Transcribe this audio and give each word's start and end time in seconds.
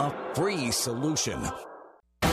a 0.00 0.12
free 0.34 0.70
solution. 0.70 1.44
All 1.44 2.30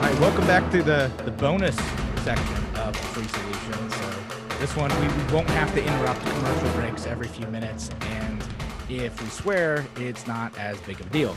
right, 0.00 0.20
welcome 0.20 0.46
back 0.46 0.70
to 0.70 0.82
the, 0.82 1.10
the 1.24 1.32
bonus 1.32 1.76
section 2.22 2.76
of 2.76 2.96
Free 2.96 3.26
Solutions. 3.26 3.94
So 3.94 4.58
this 4.60 4.76
one, 4.76 4.90
we, 5.00 5.08
we 5.08 5.32
won't 5.32 5.50
have 5.50 5.74
to 5.74 5.82
interrupt 5.84 6.20
commercial 6.20 6.70
breaks 6.80 7.06
every 7.06 7.26
few 7.26 7.46
minutes. 7.48 7.90
And 8.02 8.44
if 8.88 9.20
we 9.20 9.28
swear, 9.28 9.84
it's 9.96 10.26
not 10.28 10.56
as 10.58 10.80
big 10.82 11.00
of 11.00 11.06
a 11.06 11.10
deal. 11.10 11.36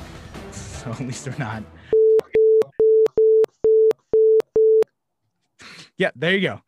So 0.52 0.92
at 0.92 1.00
least 1.00 1.26
they're 1.26 1.36
not. 1.40 1.64
Yeah, 5.98 6.12
there 6.16 6.36
you 6.36 6.42
go. 6.42 6.62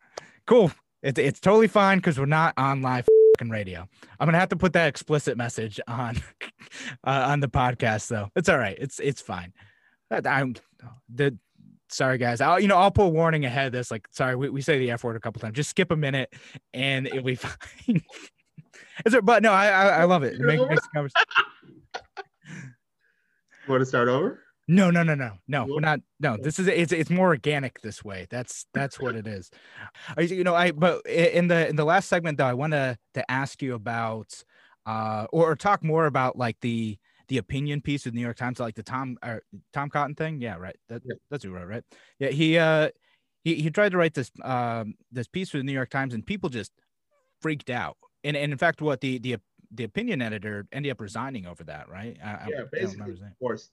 Cool. 0.46 0.72
It's 1.02 1.18
it's 1.18 1.40
totally 1.40 1.68
fine 1.68 1.98
because 1.98 2.18
we're 2.18 2.26
not 2.26 2.54
on 2.56 2.82
live 2.82 3.06
radio. 3.42 3.86
I'm 4.18 4.26
gonna 4.26 4.38
have 4.38 4.48
to 4.50 4.56
put 4.56 4.72
that 4.74 4.88
explicit 4.88 5.36
message 5.36 5.80
on 5.86 6.16
uh, 7.04 7.26
on 7.28 7.40
the 7.40 7.48
podcast, 7.48 8.08
though. 8.08 8.30
It's 8.36 8.48
all 8.48 8.58
right. 8.58 8.76
It's 8.78 8.98
it's 9.00 9.20
fine. 9.20 9.52
I- 10.10 10.22
I'm 10.24 10.54
the 11.12 11.36
sorry 11.88 12.18
guys. 12.18 12.40
I'll 12.40 12.60
you 12.60 12.68
know 12.68 12.76
I'll 12.76 12.90
put 12.90 13.04
a 13.04 13.08
warning 13.08 13.44
ahead 13.44 13.66
of 13.66 13.72
this. 13.72 13.90
Like 13.90 14.06
sorry, 14.10 14.36
we, 14.36 14.48
we 14.50 14.60
say 14.62 14.78
the 14.78 14.90
F 14.90 15.04
word 15.04 15.16
a 15.16 15.20
couple 15.20 15.40
times. 15.40 15.56
Just 15.56 15.70
skip 15.70 15.90
a 15.90 15.96
minute 15.96 16.32
and 16.72 17.06
it'll 17.06 17.22
be 17.22 17.34
fine. 17.36 18.02
Is 19.04 19.12
there, 19.12 19.22
but 19.22 19.42
no, 19.42 19.52
I 19.52 19.66
I, 19.68 19.86
I 19.88 20.04
love 20.04 20.22
it. 20.22 20.34
It 20.34 20.40
makes, 20.40 20.62
conversation. 20.94 21.26
Want 23.68 23.80
to 23.80 23.86
start 23.86 24.08
over? 24.08 24.40
No, 24.66 24.90
no, 24.90 25.02
no, 25.02 25.14
no, 25.14 25.32
no. 25.46 25.66
We're 25.66 25.80
not. 25.80 26.00
No, 26.20 26.36
this 26.36 26.58
is 26.58 26.68
it's 26.68 26.92
it's 26.92 27.10
more 27.10 27.28
organic 27.28 27.80
this 27.82 28.02
way. 28.02 28.26
That's 28.30 28.66
that's 28.74 28.98
what 28.98 29.14
it 29.14 29.26
is. 29.26 29.50
I, 30.16 30.22
you 30.22 30.44
know, 30.44 30.54
I 30.54 30.72
but 30.72 31.06
in 31.06 31.48
the 31.48 31.68
in 31.68 31.76
the 31.76 31.84
last 31.84 32.08
segment 32.08 32.38
though, 32.38 32.46
I 32.46 32.54
want 32.54 32.72
to 32.72 32.98
to 33.14 33.30
ask 33.30 33.60
you 33.60 33.74
about 33.74 34.42
uh 34.86 35.26
or, 35.32 35.50
or 35.52 35.56
talk 35.56 35.84
more 35.84 36.06
about 36.06 36.36
like 36.38 36.58
the 36.60 36.98
the 37.28 37.38
opinion 37.38 37.80
piece 37.80 38.06
of 38.06 38.14
New 38.14 38.20
York 38.20 38.36
Times, 38.36 38.58
like 38.58 38.74
the 38.74 38.82
Tom 38.82 39.18
or 39.22 39.42
Tom 39.72 39.90
Cotton 39.90 40.14
thing. 40.14 40.40
Yeah, 40.40 40.56
right. 40.56 40.76
That, 40.88 41.02
Yeah. 41.04 41.14
That's 41.30 41.44
who 41.44 41.50
wrote, 41.50 41.68
right? 41.68 41.84
Yeah, 42.18 42.30
he 42.30 42.56
uh 42.58 42.88
he 43.42 43.56
he 43.56 43.70
tried 43.70 43.90
to 43.90 43.98
write 43.98 44.14
this 44.14 44.30
um 44.42 44.94
this 45.12 45.28
piece 45.28 45.50
for 45.50 45.58
the 45.58 45.64
New 45.64 45.72
York 45.72 45.90
Times, 45.90 46.14
and 46.14 46.24
people 46.24 46.48
just 46.48 46.72
freaked 47.42 47.68
out. 47.68 47.98
And 48.22 48.36
and 48.36 48.50
in 48.52 48.58
fact, 48.58 48.80
what 48.80 49.02
the 49.02 49.18
the 49.18 49.36
the 49.70 49.84
opinion 49.84 50.22
editor 50.22 50.66
ended 50.72 50.92
up 50.92 51.00
resigning 51.00 51.46
over 51.46 51.64
that, 51.64 51.88
right? 51.88 52.16
I, 52.24 52.28
I 52.28 52.46
Yeah, 52.48 52.56
don't 52.58 52.70
basically, 52.70 53.12
of 53.12 53.38
course, 53.38 53.70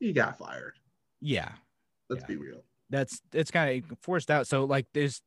he 0.00 0.12
got 0.12 0.38
fired. 0.38 0.74
Yeah, 1.20 1.52
Let's 2.10 2.22
Yeah. 2.22 2.26
be 2.28 2.36
real. 2.36 2.62
that's 2.90 3.20
it's 3.32 3.50
kind 3.50 3.82
of 3.90 3.98
forced 4.02 4.30
out 4.30 4.46
so 4.46 4.64
like 4.66 4.86
there's 4.92 5.22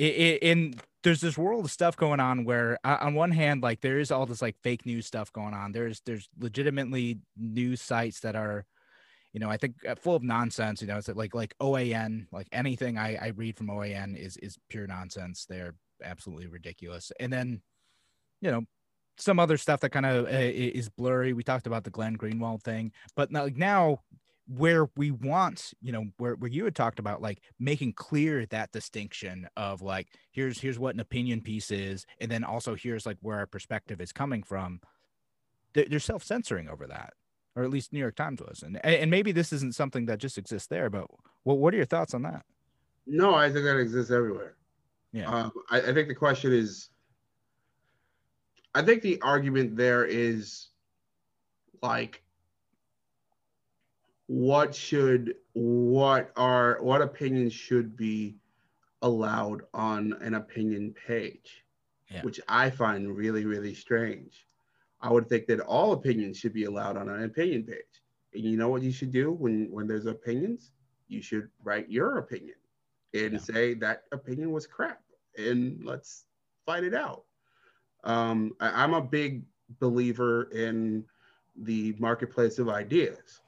i- 0.00 0.04
i- 0.04 0.38
in 0.42 0.74
there's 1.02 1.20
this 1.20 1.36
world 1.36 1.64
of 1.64 1.70
stuff 1.70 1.96
going 1.96 2.20
on 2.20 2.44
where 2.44 2.78
uh, 2.84 2.98
on 3.00 3.14
one 3.14 3.32
hand 3.32 3.62
like 3.62 3.80
there 3.80 3.98
is 3.98 4.10
all 4.12 4.24
this 4.26 4.40
like 4.40 4.56
fake 4.62 4.86
news 4.86 5.04
stuff 5.06 5.32
going 5.32 5.52
on 5.54 5.72
there's 5.72 6.00
there's 6.06 6.28
legitimately 6.38 7.18
news 7.36 7.82
sites 7.82 8.20
that 8.20 8.36
are 8.36 8.64
you 9.32 9.40
know 9.40 9.50
i 9.50 9.56
think 9.56 9.74
uh, 9.88 9.96
full 9.96 10.14
of 10.14 10.22
nonsense 10.22 10.80
you 10.80 10.86
know 10.86 10.96
it's 10.96 11.08
like 11.08 11.34
like 11.34 11.52
oan 11.60 12.28
like 12.30 12.46
anything 12.52 12.96
i 12.96 13.16
i 13.16 13.26
read 13.36 13.56
from 13.56 13.68
oan 13.68 14.14
is 14.14 14.36
is 14.36 14.56
pure 14.70 14.86
nonsense 14.86 15.44
they're 15.46 15.74
absolutely 16.04 16.46
ridiculous 16.46 17.10
and 17.18 17.32
then 17.32 17.60
you 18.40 18.50
know 18.52 18.62
some 19.16 19.38
other 19.38 19.56
stuff 19.56 19.80
that 19.80 19.90
kind 19.90 20.06
of 20.06 20.26
uh, 20.26 20.28
is 20.30 20.88
blurry. 20.88 21.32
We 21.32 21.42
talked 21.42 21.66
about 21.66 21.84
the 21.84 21.90
glenn 21.90 22.16
greenwald 22.16 22.62
thing 22.62 22.92
but 23.16 23.30
now, 23.30 23.44
like 23.44 23.56
now 23.56 24.00
where 24.46 24.90
we 24.96 25.10
want 25.10 25.72
you 25.80 25.90
know 25.90 26.04
where, 26.18 26.34
where 26.34 26.50
you 26.50 26.64
had 26.64 26.74
talked 26.74 26.98
about 26.98 27.22
like 27.22 27.40
making 27.58 27.94
clear 27.94 28.44
that 28.46 28.70
distinction 28.72 29.48
of 29.56 29.80
like 29.80 30.08
here's 30.32 30.60
here's 30.60 30.78
what 30.78 30.94
an 30.94 31.00
opinion 31.00 31.40
piece 31.40 31.70
is 31.70 32.04
and 32.20 32.30
then 32.30 32.44
also 32.44 32.74
here's 32.74 33.06
like 33.06 33.16
where 33.22 33.38
our 33.38 33.46
perspective 33.46 34.02
is 34.02 34.12
coming 34.12 34.42
from 34.42 34.80
they're, 35.72 35.98
self-censoring 35.98 36.68
over 36.68 36.86
that 36.86 37.14
or 37.56 37.64
at 37.64 37.70
least 37.70 37.90
new 37.90 38.00
york 38.00 38.14
times 38.16 38.42
was 38.42 38.62
and 38.62 38.84
and 38.84 39.10
maybe 39.10 39.32
this 39.32 39.50
isn't 39.50 39.74
something 39.74 40.04
that 40.04 40.18
just 40.18 40.36
exists 40.36 40.68
there 40.68 40.90
but 40.90 41.06
what, 41.44 41.58
what 41.58 41.72
are 41.72 41.76
your 41.76 41.86
thoughts 41.86 42.14
on 42.14 42.22
that? 42.22 42.44
No, 43.06 43.34
I 43.34 43.52
think 43.52 43.64
that 43.66 43.78
exists 43.78 44.10
everywhere. 44.10 44.56
yeah. 45.12 45.30
Um, 45.30 45.52
I, 45.70 45.78
I 45.80 45.94
think 45.94 46.08
the 46.08 46.14
question 46.14 46.52
is, 46.52 46.88
I 48.74 48.82
think 48.82 49.02
the 49.02 49.20
argument 49.22 49.76
there 49.76 50.04
is 50.04 50.68
like, 51.82 52.22
what 54.26 54.74
should, 54.74 55.34
what 55.52 56.32
are, 56.36 56.78
what 56.82 57.02
opinions 57.02 57.52
should 57.52 57.96
be 57.96 58.36
allowed 59.02 59.62
on 59.74 60.14
an 60.14 60.34
opinion 60.34 60.94
page, 60.94 61.64
Yeah. 62.10 62.22
which 62.22 62.40
I 62.48 62.70
find 62.70 63.14
really, 63.16 63.44
really 63.44 63.74
strange. 63.74 64.46
I 65.00 65.12
would 65.12 65.28
think 65.28 65.46
that 65.48 65.60
all 65.60 65.92
opinions 65.92 66.38
should 66.38 66.54
be 66.54 66.64
allowed 66.64 66.96
on 66.96 67.08
an 67.08 67.24
opinion 67.24 67.64
page. 67.64 68.02
And 68.32 68.42
you 68.44 68.56
know 68.56 68.68
what 68.68 68.82
you 68.82 68.90
should 68.92 69.10
do 69.12 69.30
when 69.32 69.70
when 69.70 69.86
there's 69.86 70.06
opinions? 70.06 70.72
You 71.08 71.20
should 71.22 71.50
write 71.62 71.90
your 71.90 72.18
opinion 72.18 72.56
and 73.12 73.34
Yeah. 73.34 73.38
say 73.38 73.74
that 73.74 74.04
opinion 74.12 74.50
was 74.52 74.66
crap 74.66 75.02
and 75.36 75.84
let's 75.84 76.26
fight 76.66 76.84
it 76.84 76.94
out. 76.94 77.24
Um, 78.04 78.52
I, 78.60 78.82
I'm 78.82 78.94
a 78.94 79.00
big 79.00 79.42
believer 79.80 80.44
in 80.52 81.04
the 81.56 81.94
marketplace 81.98 82.58
of 82.58 82.68
ideas. 82.68 83.40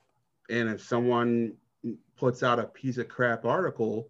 And 0.50 0.68
if 0.68 0.82
someone 0.82 1.54
puts 2.16 2.42
out 2.42 2.58
a 2.58 2.64
piece 2.64 2.98
of 2.98 3.08
crap 3.08 3.44
article, 3.44 4.08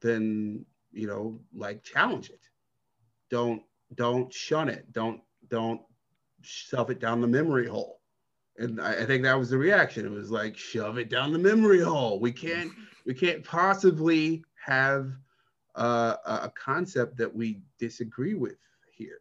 then 0.00 0.64
you 0.92 1.06
know, 1.06 1.38
like 1.54 1.82
challenge 1.84 2.30
it. 2.30 2.40
Don't 3.30 3.62
don't 3.94 4.32
shun 4.32 4.68
it. 4.68 4.92
Don't 4.92 5.20
don't 5.48 5.80
shove 6.42 6.90
it 6.90 7.00
down 7.00 7.20
the 7.20 7.26
memory 7.26 7.66
hole. 7.66 8.00
And 8.56 8.80
I, 8.80 9.02
I 9.02 9.06
think 9.06 9.22
that 9.22 9.38
was 9.38 9.50
the 9.50 9.58
reaction. 9.58 10.06
It 10.06 10.10
was 10.10 10.30
like 10.30 10.56
shove 10.56 10.98
it 10.98 11.10
down 11.10 11.32
the 11.32 11.38
memory 11.38 11.80
hole. 11.80 12.18
We 12.18 12.32
can't 12.32 12.72
we 13.06 13.14
can't 13.14 13.44
possibly 13.44 14.42
have 14.64 15.12
uh, 15.74 16.16
a 16.24 16.32
a 16.44 16.52
concept 16.56 17.16
that 17.18 17.34
we 17.34 17.60
disagree 17.78 18.34
with 18.34 18.58
here 18.90 19.20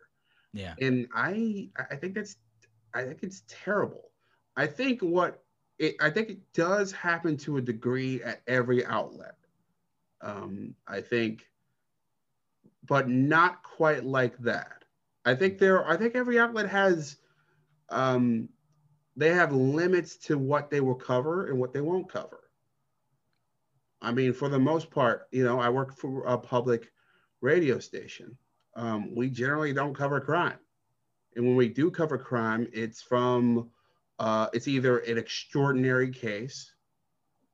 yeah. 0.57 0.73
And 0.81 1.07
i 1.13 1.69
i 1.91 1.95
think 1.95 2.15
that's 2.15 2.37
i 2.93 3.03
think 3.03 3.19
it's 3.21 3.43
terrible. 3.47 4.11
I 4.55 4.65
think 4.65 5.01
what 5.01 5.43
it 5.77 5.95
i 6.01 6.09
think 6.09 6.29
it 6.29 6.53
does 6.53 6.91
happen 6.91 7.37
to 7.37 7.57
a 7.57 7.61
degree 7.61 8.23
at 8.23 8.41
every 8.47 8.83
outlet. 8.85 9.35
Um 10.21 10.73
i 10.87 10.99
think 10.99 11.47
but 12.87 13.07
not 13.07 13.61
quite 13.63 14.03
like 14.03 14.37
that. 14.39 14.83
I 15.25 15.35
think 15.35 15.59
there 15.59 15.87
i 15.87 15.95
think 15.95 16.15
every 16.15 16.39
outlet 16.39 16.69
has 16.69 17.17
um 17.89 18.49
they 19.15 19.29
have 19.29 19.51
limits 19.53 20.17
to 20.17 20.37
what 20.37 20.69
they 20.71 20.81
will 20.81 20.95
cover 20.95 21.47
and 21.47 21.59
what 21.59 21.71
they 21.73 21.81
won't 21.81 22.11
cover. 22.11 22.49
I 24.01 24.11
mean 24.11 24.33
for 24.33 24.49
the 24.49 24.59
most 24.59 24.89
part 24.89 25.27
you 25.31 25.43
know 25.43 25.59
i 25.59 25.69
work 25.69 25.95
for 25.95 26.25
a 26.25 26.37
public 26.37 26.91
radio 27.41 27.77
station 27.77 28.37
um, 28.77 29.13
we 29.15 29.29
generally 29.29 29.73
don't 29.73 29.93
cover 29.93 30.21
crime. 30.21 30.59
And 31.35 31.45
when 31.45 31.55
we 31.57 31.67
do 31.67 31.91
cover 31.91 32.17
crime, 32.17 32.67
it's 32.73 33.01
from, 33.01 33.69
uh, 34.19 34.47
it's 34.53 34.67
either 34.67 34.99
an 34.99 35.17
extraordinary 35.17 36.09
case, 36.11 36.73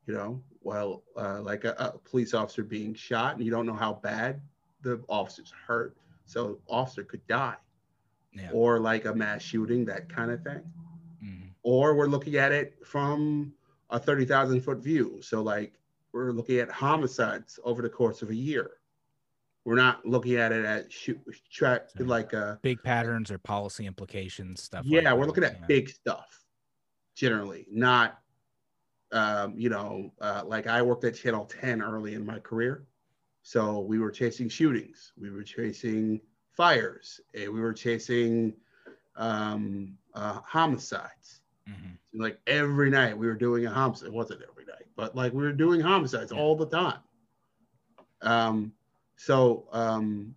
you 0.06 0.13
know, 0.13 0.41
well, 0.62 1.03
uh, 1.17 1.41
like 1.41 1.66
a, 1.66 1.75
a 1.79 1.97
police 2.00 2.33
officer 2.33 2.63
being 2.63 2.94
shot 2.94 3.35
and 3.35 3.44
you 3.45 3.51
don't 3.51 3.66
know 3.66 3.73
how 3.73 3.94
bad 3.94 4.41
the 4.81 5.01
officer's 5.09 5.51
hurt. 5.67 5.97
So 6.25 6.59
officer 6.69 7.03
could 7.03 7.25
die 7.28 7.56
yeah 8.33 8.50
or 8.51 8.79
like 8.79 9.06
a 9.06 9.13
mass 9.13 9.41
shooting, 9.41 9.85
that 9.85 10.09
kind 10.09 10.31
of 10.31 10.44
thing. 10.44 10.62
Mhm. 11.23 11.50
Or 11.63 11.95
we're 11.95 12.07
looking 12.07 12.35
at 12.35 12.51
it 12.51 12.85
from 12.85 13.53
a 13.89 14.00
30,000 14.00 14.62
foot 14.62 14.79
view. 14.79 15.19
So 15.22 15.41
like 15.41 15.79
we're 16.12 16.31
looking 16.31 16.59
at 16.59 16.69
homicides 16.72 17.59
over 17.63 17.81
the 17.81 17.89
course 17.89 18.22
of 18.22 18.29
a 18.29 18.35
year. 18.35 18.72
We're 19.66 19.75
not 19.75 20.06
looking 20.06 20.35
at 20.35 20.51
it 20.51 20.66
at 20.66 20.91
shoot, 20.91 21.19
track 21.51 21.88
like 21.97 22.34
uh 22.34 22.57
big 22.62 22.84
patterns 22.84 23.31
or 23.31 23.38
policy 23.38 23.85
implications 23.85 24.62
stuff 24.62 24.85
like 24.85 25.03
yeah, 25.03 25.13
we're 25.13 25.22
that, 25.22 25.28
looking 25.28 25.44
at 25.46 25.59
yeah. 25.62 25.66
big 25.68 25.90
stuff 25.90 26.44
generally, 27.16 27.65
not 27.71 28.19
um, 29.12 29.54
you 29.56 29.69
know, 29.69 30.12
uh, 30.21 30.42
like 30.44 30.65
I 30.65 30.81
worked 30.81 31.04
at 31.04 31.13
Channel 31.15 31.45
10 31.45 31.83
early 31.83 32.15
in 32.15 32.25
my 32.25 32.39
career. 32.39 32.88
So 33.44 33.80
we 33.81 34.00
were 34.00 34.10
chasing 34.10 34.50
shootings, 34.50 35.13
we 35.15 35.30
were 35.30 35.44
chasing 35.44 36.19
fires, 36.51 37.21
and 37.36 37.54
we 37.54 37.62
were 37.62 37.74
chasing 37.74 38.56
um, 39.16 39.95
uh, 40.16 40.39
homicides. 40.45 41.42
Mhm. 41.69 41.98
Like 42.16 42.39
every 42.48 42.89
night 42.89 43.16
we 43.16 43.27
were 43.27 43.36
doing 43.36 43.66
a 43.68 43.69
homicide. 43.69 44.07
It 44.07 44.13
wasn't 44.13 44.42
every 44.50 44.66
night, 44.66 44.88
but 44.95 45.16
like 45.16 45.31
we 45.31 45.44
were 45.44 45.54
doing 45.54 45.80
homicides 45.80 46.31
Yeah. 46.31 46.39
all 46.39 46.56
the 46.56 46.66
time. 46.68 47.00
Um, 48.24 48.74
so 49.25 49.67
um, 49.71 50.35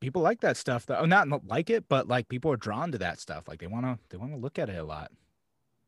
people 0.00 0.22
like 0.22 0.40
that 0.40 0.56
stuff 0.56 0.86
though. 0.86 1.04
Not 1.04 1.28
not 1.28 1.46
like 1.46 1.70
it 1.70 1.88
but 1.88 2.08
like 2.08 2.28
people 2.28 2.52
are 2.52 2.56
drawn 2.56 2.92
to 2.92 2.98
that 2.98 3.20
stuff. 3.20 3.48
Like 3.48 3.60
they 3.60 3.66
want 3.66 3.86
to 3.86 3.98
they 4.10 4.16
want 4.16 4.32
to 4.32 4.38
look 4.38 4.58
at 4.58 4.68
it 4.68 4.78
a 4.78 4.84
lot. 4.84 5.10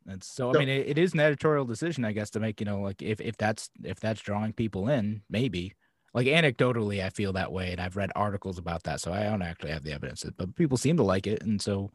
And 0.09 0.23
so 0.23 0.55
i 0.55 0.59
mean 0.59 0.69
it, 0.69 0.87
it 0.87 0.99
is 0.99 1.15
an 1.15 1.21
editorial 1.21 1.65
decision 1.65 2.05
i 2.05 2.13
guess 2.13 2.31
to 2.31 2.39
make 2.39 2.61
you 2.61 2.65
know 2.65 2.81
like 2.81 3.03
if, 3.03 3.21
if 3.21 3.37
that's 3.37 3.71
if 3.83 3.99
that's 3.99 4.21
drawing 4.21 4.53
people 4.53 4.89
in 4.89 5.23
maybe. 5.29 5.75
Like 6.15 6.29
anecdotally 6.29 7.05
i 7.05 7.11
feel 7.11 7.35
that 7.35 7.53
way 7.53 7.73
and 7.73 7.81
i've 7.81 7.95
read 7.95 8.11
articles 8.17 8.57
about 8.57 8.85
that 8.85 9.03
so 9.03 9.13
i 9.13 9.25
don't 9.25 9.43
actually 9.43 9.73
have 9.73 9.83
the 9.83 9.93
evidence 9.93 10.25
but 10.39 10.55
people 10.55 10.79
seem 10.79 10.97
to 10.97 11.03
like 11.03 11.27
it 11.27 11.43
and 11.43 11.61
so 11.61 11.91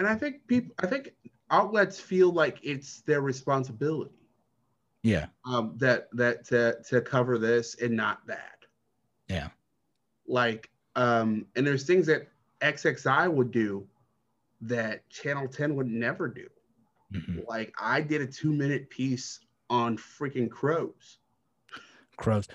and 0.00 0.08
I 0.08 0.14
think 0.14 0.46
people, 0.46 0.74
I 0.78 0.86
think 0.86 1.12
outlets 1.50 2.00
feel 2.00 2.32
like 2.32 2.58
it's 2.62 3.02
their 3.02 3.20
responsibility. 3.20 4.14
Yeah. 5.02 5.26
um, 5.46 5.74
that 5.76 6.08
that 6.12 6.46
to 6.48 6.78
to 6.88 7.00
cover 7.02 7.38
this 7.38 7.74
and 7.82 7.96
not 7.96 8.26
that. 8.26 8.59
Yeah. 9.30 9.48
Like, 10.26 10.70
um, 10.96 11.46
and 11.56 11.66
there's 11.66 11.84
things 11.84 12.06
that 12.06 12.28
XXI 12.60 13.32
would 13.32 13.50
do 13.50 13.86
that 14.62 15.08
Channel 15.08 15.48
10 15.48 15.74
would 15.76 15.86
never 15.86 16.28
do. 16.28 16.46
Mhm. 17.14 17.46
Like, 17.46 17.72
I 17.80 18.00
did 18.00 18.20
a 18.20 18.26
two 18.26 18.52
minute 18.52 18.90
piece 18.90 19.40
on 19.68 19.96
freaking 19.96 20.50
crows. 20.50 21.18
Crows. 22.16 22.48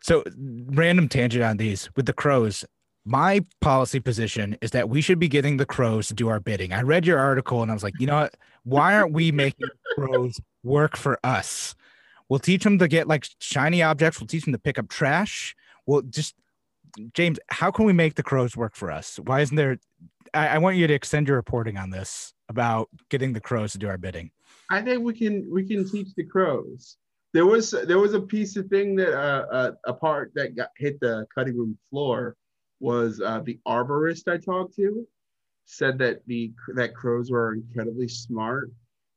So 0.00 0.22
random 0.36 1.08
tangent 1.08 1.42
on 1.42 1.56
these 1.56 1.88
with 1.96 2.06
the 2.06 2.12
crows. 2.12 2.64
My 3.06 3.44
policy 3.60 4.00
position 4.00 4.56
is 4.60 4.70
that 4.70 4.88
we 4.88 5.00
should 5.00 5.18
be 5.18 5.28
getting 5.28 5.56
the 5.56 5.66
crows 5.66 6.08
to 6.08 6.14
do 6.14 6.28
our 6.28 6.40
bidding. 6.40 6.72
I 6.72 6.82
read 6.82 7.06
your 7.06 7.18
article 7.18 7.62
and 7.62 7.70
I 7.70 7.74
was 7.74 7.82
like, 7.82 7.98
you 7.98 8.06
know 8.06 8.20
what? 8.20 8.36
Why 8.64 8.94
aren't 8.94 9.12
we 9.12 9.32
making 9.32 9.68
crows 9.94 10.40
work 10.62 10.96
for 10.96 11.18
us? 11.24 11.74
We'll 12.28 12.38
teach 12.38 12.64
them 12.64 12.78
to 12.78 12.88
get 12.88 13.08
like 13.08 13.26
shiny 13.40 13.82
objects. 13.82 14.20
We'll 14.20 14.26
teach 14.26 14.44
them 14.44 14.52
to 14.52 14.58
pick 14.58 14.78
up 14.78 14.88
trash. 14.88 15.54
We'll 15.86 16.02
just, 16.02 16.34
James, 17.14 17.38
how 17.48 17.70
can 17.70 17.84
we 17.84 17.92
make 17.92 18.14
the 18.14 18.22
crows 18.22 18.56
work 18.56 18.74
for 18.74 18.90
us? 18.90 19.18
Why 19.18 19.40
isn't 19.40 19.56
there? 19.56 19.78
I, 20.32 20.48
I 20.48 20.58
want 20.58 20.76
you 20.76 20.86
to 20.86 20.94
extend 20.94 21.28
your 21.28 21.36
reporting 21.36 21.76
on 21.76 21.90
this 21.90 22.32
about 22.48 22.88
getting 23.10 23.32
the 23.32 23.40
crows 23.40 23.72
to 23.72 23.78
do 23.78 23.88
our 23.88 23.98
bidding. 23.98 24.30
I 24.70 24.80
think 24.80 25.02
we 25.02 25.12
can 25.12 25.48
we 25.52 25.66
can 25.66 25.88
teach 25.88 26.08
the 26.16 26.24
crows. 26.24 26.96
There 27.32 27.46
was 27.46 27.72
there 27.72 27.98
was 27.98 28.14
a 28.14 28.20
piece 28.20 28.56
of 28.56 28.66
thing 28.68 28.96
that 28.96 29.12
uh, 29.12 29.46
uh, 29.50 29.70
a 29.86 29.92
part 29.92 30.32
that 30.34 30.56
got 30.56 30.70
hit 30.76 31.00
the 31.00 31.26
cutting 31.34 31.56
room 31.56 31.76
floor 31.90 32.36
was 32.80 33.20
uh, 33.20 33.40
the 33.40 33.58
arborist 33.66 34.28
I 34.32 34.38
talked 34.38 34.74
to 34.76 35.06
said 35.66 35.98
that 35.98 36.20
the 36.26 36.52
that 36.74 36.94
crows 36.94 37.30
were 37.30 37.54
incredibly 37.54 38.08
smart 38.08 38.70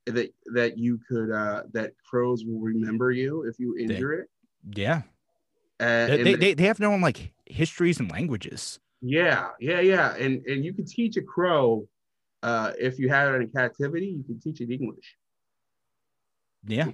that 0.08 0.34
that 0.54 0.78
you 0.78 1.00
could 1.08 1.32
uh, 1.32 1.64
that 1.74 1.92
crows 2.10 2.44
will 2.46 2.60
remember 2.60 3.12
you 3.12 3.44
if 3.44 3.60
you 3.60 3.78
injure 3.78 4.14
it. 4.14 4.30
Yeah. 4.74 5.02
Uh, 5.80 6.08
They, 6.08 6.34
they, 6.36 6.54
they, 6.54 6.64
have 6.66 6.78
their 6.78 6.90
own 6.90 7.02
like 7.02 7.32
histories 7.46 8.00
and 8.00 8.10
languages. 8.12 8.80
yeah, 9.02 9.50
yeah, 9.60 9.80
yeah, 9.80 10.16
and 10.16 10.44
and 10.48 10.66
you 10.66 10.74
can 10.74 10.86
teach 10.86 11.18
a 11.18 11.22
crow 11.22 11.88
uh, 12.44 12.72
if 12.80 12.98
you 13.00 13.10
have 13.10 13.34
it 13.36 13.42
in 13.42 13.50
captivity. 13.50 14.08
You 14.18 14.24
can 14.24 14.40
teach 14.40 14.60
it 14.62 14.72
English. 14.72 15.16
Yeah. 16.66 16.92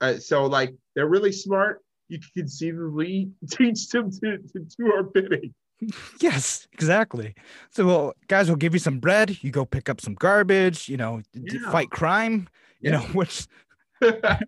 Uh, 0.00 0.18
so 0.18 0.46
like 0.46 0.74
they're 0.94 1.08
really 1.08 1.32
smart. 1.32 1.80
You 2.08 2.18
can 2.18 2.30
conceivably 2.42 3.30
teach 3.50 3.88
them 3.88 4.10
to, 4.10 4.38
to 4.38 4.58
do 4.78 4.92
our 4.92 5.02
bidding. 5.02 5.54
Yes, 6.20 6.68
exactly. 6.72 7.34
So, 7.70 7.84
well, 7.84 8.12
guys 8.28 8.48
will 8.48 8.54
give 8.56 8.72
you 8.72 8.78
some 8.78 9.00
bread. 9.00 9.42
You 9.42 9.50
go 9.50 9.64
pick 9.64 9.88
up 9.88 10.00
some 10.00 10.14
garbage. 10.14 10.88
You 10.88 10.96
know, 10.96 11.22
Yeah. 11.34 11.70
fight 11.72 11.90
crime. 11.90 12.48
You 12.80 12.90
Yeah. 12.90 12.98
know, 12.98 13.02
which 13.18 13.48
I, 14.00 14.38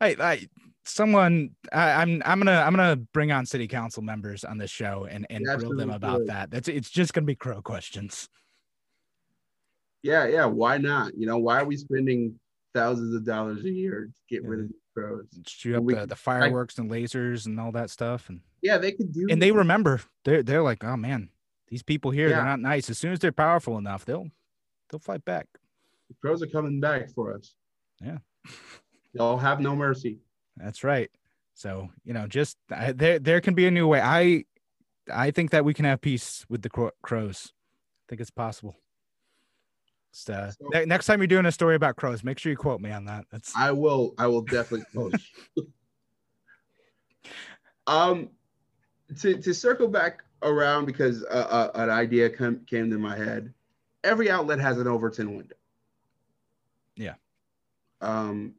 I, 0.00 0.48
someone, 0.88 1.50
I, 1.72 1.90
I'm, 2.02 2.22
I'm 2.24 2.38
gonna, 2.40 2.62
I'm 2.66 2.74
gonna 2.74 2.96
bring 2.96 3.30
on 3.32 3.46
city 3.46 3.68
council 3.68 4.02
members 4.02 4.44
on 4.44 4.58
this 4.58 4.70
show 4.70 5.06
and 5.10 5.26
and 5.30 5.40
You 5.44 5.56
grill 5.56 5.76
them 5.76 5.90
about 5.90 6.20
should. 6.20 6.26
that. 6.28 6.50
That's 6.50 6.68
it's 6.68 6.90
just 6.90 7.12
gonna 7.14 7.24
be 7.26 7.34
crow 7.34 7.60
questions. 7.62 8.28
yeah, 10.02 10.26
yeah. 10.26 10.44
Why 10.46 10.78
not? 10.78 11.12
You 11.16 11.26
know, 11.26 11.38
why 11.38 11.60
are 11.60 11.64
we 11.64 11.76
spending 11.76 12.38
thousands 12.74 13.14
of 13.14 13.24
dollars 13.24 13.64
a 13.64 13.70
year 13.70 14.06
to 14.12 14.20
get 14.34 14.42
Yeah. 14.42 14.48
rid 14.50 14.60
of 14.60 14.68
these 14.68 14.78
crows? 14.94 15.26
Shoot 15.46 15.76
up 15.76 15.82
we- 15.82 15.94
the, 15.94 16.06
the 16.06 16.16
fireworks 16.16 16.78
and 16.78 16.90
lasers 16.90 17.46
and 17.46 17.58
all 17.58 17.72
that 17.72 17.90
stuff, 17.90 18.28
and 18.28 18.40
Yeah, 18.62 18.78
they 18.78 18.92
could 18.92 19.12
do. 19.12 19.26
and 19.30 19.40
they 19.42 19.52
remember. 19.52 20.00
They're 20.24 20.42
they're 20.42 20.62
like, 20.62 20.84
oh 20.84 20.96
man, 20.96 21.30
these 21.68 21.82
people 21.82 22.10
here, 22.10 22.28
Yeah. 22.28 22.36
they're 22.36 22.44
not 22.44 22.60
nice. 22.60 22.88
As 22.90 22.98
soon 22.98 23.12
as 23.12 23.18
they're 23.18 23.32
powerful 23.32 23.78
enough, 23.78 24.04
they'll 24.04 24.28
they'll 24.90 25.00
fight 25.00 25.24
back. 25.24 25.46
the 26.08 26.14
crows 26.22 26.42
are 26.42 26.46
coming 26.46 26.80
back 26.80 27.10
for 27.14 27.34
us. 27.34 27.54
Yeah. 28.00 28.18
They'll 29.14 29.36
have 29.36 29.60
no 29.60 29.74
mercy. 29.76 30.18
That's 30.62 30.84
right. 30.84 31.10
So 31.54 31.88
you 32.04 32.12
know, 32.12 32.26
just 32.26 32.56
I, 32.70 32.92
there 32.92 33.18
there 33.18 33.40
can 33.40 33.54
be 33.54 33.66
a 33.66 33.70
new 33.70 33.86
way. 33.86 34.00
I 34.00 34.44
I 35.12 35.30
think 35.30 35.50
that 35.50 35.64
we 35.64 35.74
can 35.74 35.84
have 35.84 36.00
peace 36.00 36.44
with 36.48 36.62
the 36.62 36.70
cro- 36.70 36.92
crows. 37.02 37.52
I 37.52 38.04
think 38.08 38.20
it's 38.20 38.30
possible. 38.30 38.76
Just, 40.12 40.30
uh, 40.30 40.50
So- 40.52 40.68
ne- 40.72 40.86
next 40.86 41.06
time 41.06 41.20
you're 41.20 41.26
doing 41.26 41.46
a 41.46 41.52
story 41.52 41.74
about 41.74 41.96
crows, 41.96 42.24
make 42.24 42.38
sure 42.38 42.50
you 42.50 42.56
quote 42.56 42.80
me 42.80 42.90
on 42.90 43.04
that. 43.06 43.26
That's 43.30 43.54
I 43.56 43.72
will. 43.72 44.14
I 44.18 44.26
will 44.26 44.42
definitely 44.42 44.86
post. 44.94 45.16
um, 47.86 48.30
to 49.20 49.38
to 49.38 49.54
circle 49.54 49.88
back 49.88 50.22
around 50.42 50.86
because 50.86 51.24
uh, 51.24 51.70
uh, 51.74 51.74
an 51.74 51.90
idea 51.90 52.30
come, 52.30 52.60
came 52.66 52.90
to 52.90 52.98
my 52.98 53.16
head. 53.16 53.52
Every 54.04 54.30
outlet 54.30 54.60
has 54.60 54.78
an 54.78 54.86
Overton 54.86 55.36
window. 55.36 55.56
Yeah. 56.96 57.14
Um, 58.00 58.54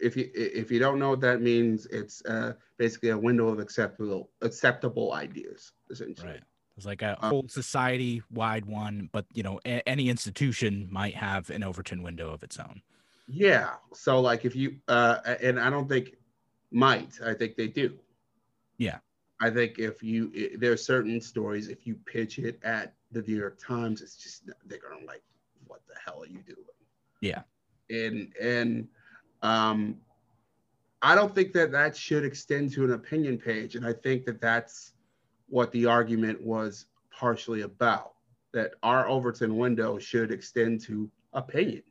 if 0.00 0.16
you 0.16 0.30
if 0.34 0.70
you 0.70 0.78
don't 0.78 0.98
know 0.98 1.10
what 1.10 1.20
that 1.20 1.40
means, 1.40 1.86
it's 1.86 2.24
uh, 2.26 2.54
basically 2.78 3.10
a 3.10 3.18
window 3.18 3.48
of 3.48 3.58
acceptable 3.58 4.30
acceptable 4.42 5.12
ideas, 5.12 5.72
essentially. 5.90 6.28
right. 6.28 6.42
It's 6.76 6.84
like 6.86 7.02
a 7.02 7.16
Uh, 7.24 7.30
whole 7.30 7.48
society 7.48 8.22
wide 8.30 8.66
one, 8.66 9.08
but 9.12 9.24
you 9.32 9.42
know, 9.42 9.58
a- 9.64 9.86
any 9.88 10.08
institution 10.10 10.88
might 10.90 11.14
have 11.14 11.48
an 11.50 11.62
Overton 11.62 12.02
window 12.02 12.30
of 12.32 12.42
its 12.42 12.58
own. 12.58 12.82
Yeah. 13.28 13.76
So 13.94 14.20
like 14.20 14.44
if 14.44 14.54
you 14.54 14.76
uh 14.88 15.18
and 15.42 15.58
I 15.58 15.70
don't 15.70 15.88
think 15.88 16.16
might, 16.70 17.18
I 17.24 17.32
think 17.34 17.56
they 17.56 17.68
do. 17.68 17.98
Yeah. 18.78 18.98
I 19.40 19.50
think 19.50 19.78
if 19.78 20.02
you 20.02 20.32
i 20.36 20.56
there 20.56 20.72
are 20.72 20.76
certain 20.76 21.20
stories 21.20 21.68
if 21.68 21.86
you 21.86 21.94
pitch 22.04 22.38
it 22.38 22.58
at 22.62 22.94
the 23.12 23.22
New 23.22 23.36
York 23.36 23.58
Times, 23.58 24.02
it's 24.02 24.16
just 24.16 24.44
they're 24.66 24.78
gonna 24.78 25.04
like, 25.06 25.22
what 25.66 25.80
the 25.88 25.94
hell 26.04 26.22
are 26.22 26.26
you 26.26 26.42
doing? 26.42 26.76
Yeah. 27.20 27.42
And 27.88 28.34
and 28.40 28.88
um 29.46 29.96
I 31.02 31.14
don't 31.14 31.34
think 31.34 31.52
that 31.52 31.70
that 31.72 31.96
should 31.96 32.24
extend 32.24 32.72
to 32.72 32.84
an 32.84 32.92
opinion 32.92 33.38
page, 33.38 33.76
and 33.76 33.86
I 33.86 33.92
think 33.92 34.24
that 34.24 34.40
that's 34.40 34.92
what 35.48 35.70
the 35.72 35.86
argument 35.86 36.42
was 36.42 36.86
partially 37.10 37.60
about. 37.62 38.14
That 38.52 38.72
our 38.82 39.06
Overton 39.06 39.56
window 39.56 39.98
should 39.98 40.32
extend 40.32 40.80
to 40.82 41.10
opinion 41.32 41.82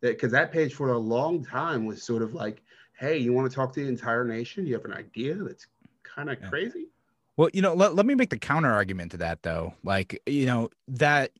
because 0.00 0.32
that 0.32 0.52
page 0.52 0.74
for 0.74 0.92
a 0.92 0.98
long 0.98 1.44
time 1.44 1.86
was 1.86 2.02
sort 2.02 2.22
of 2.22 2.34
like, 2.34 2.62
hey, 2.98 3.16
you 3.16 3.32
want 3.32 3.48
to 3.50 3.54
talk 3.54 3.72
to 3.74 3.80
the 3.80 3.88
entire 3.88 4.24
nation? 4.24 4.66
You 4.66 4.74
have 4.74 4.84
an 4.84 4.92
idea 4.92 5.34
that's 5.34 5.68
kind 6.02 6.28
of 6.28 6.38
Yeah. 6.40 6.48
crazy. 6.48 6.88
Well, 7.36 7.48
you 7.54 7.62
know, 7.62 7.72
let, 7.74 7.94
let 7.94 8.04
me 8.04 8.14
make 8.14 8.30
the 8.30 8.38
counter 8.38 8.70
argument 8.70 9.12
to 9.12 9.16
that 9.18 9.42
though. 9.42 9.74
Like, 9.84 10.20
you 10.26 10.44
know, 10.46 10.68
that 10.88 11.30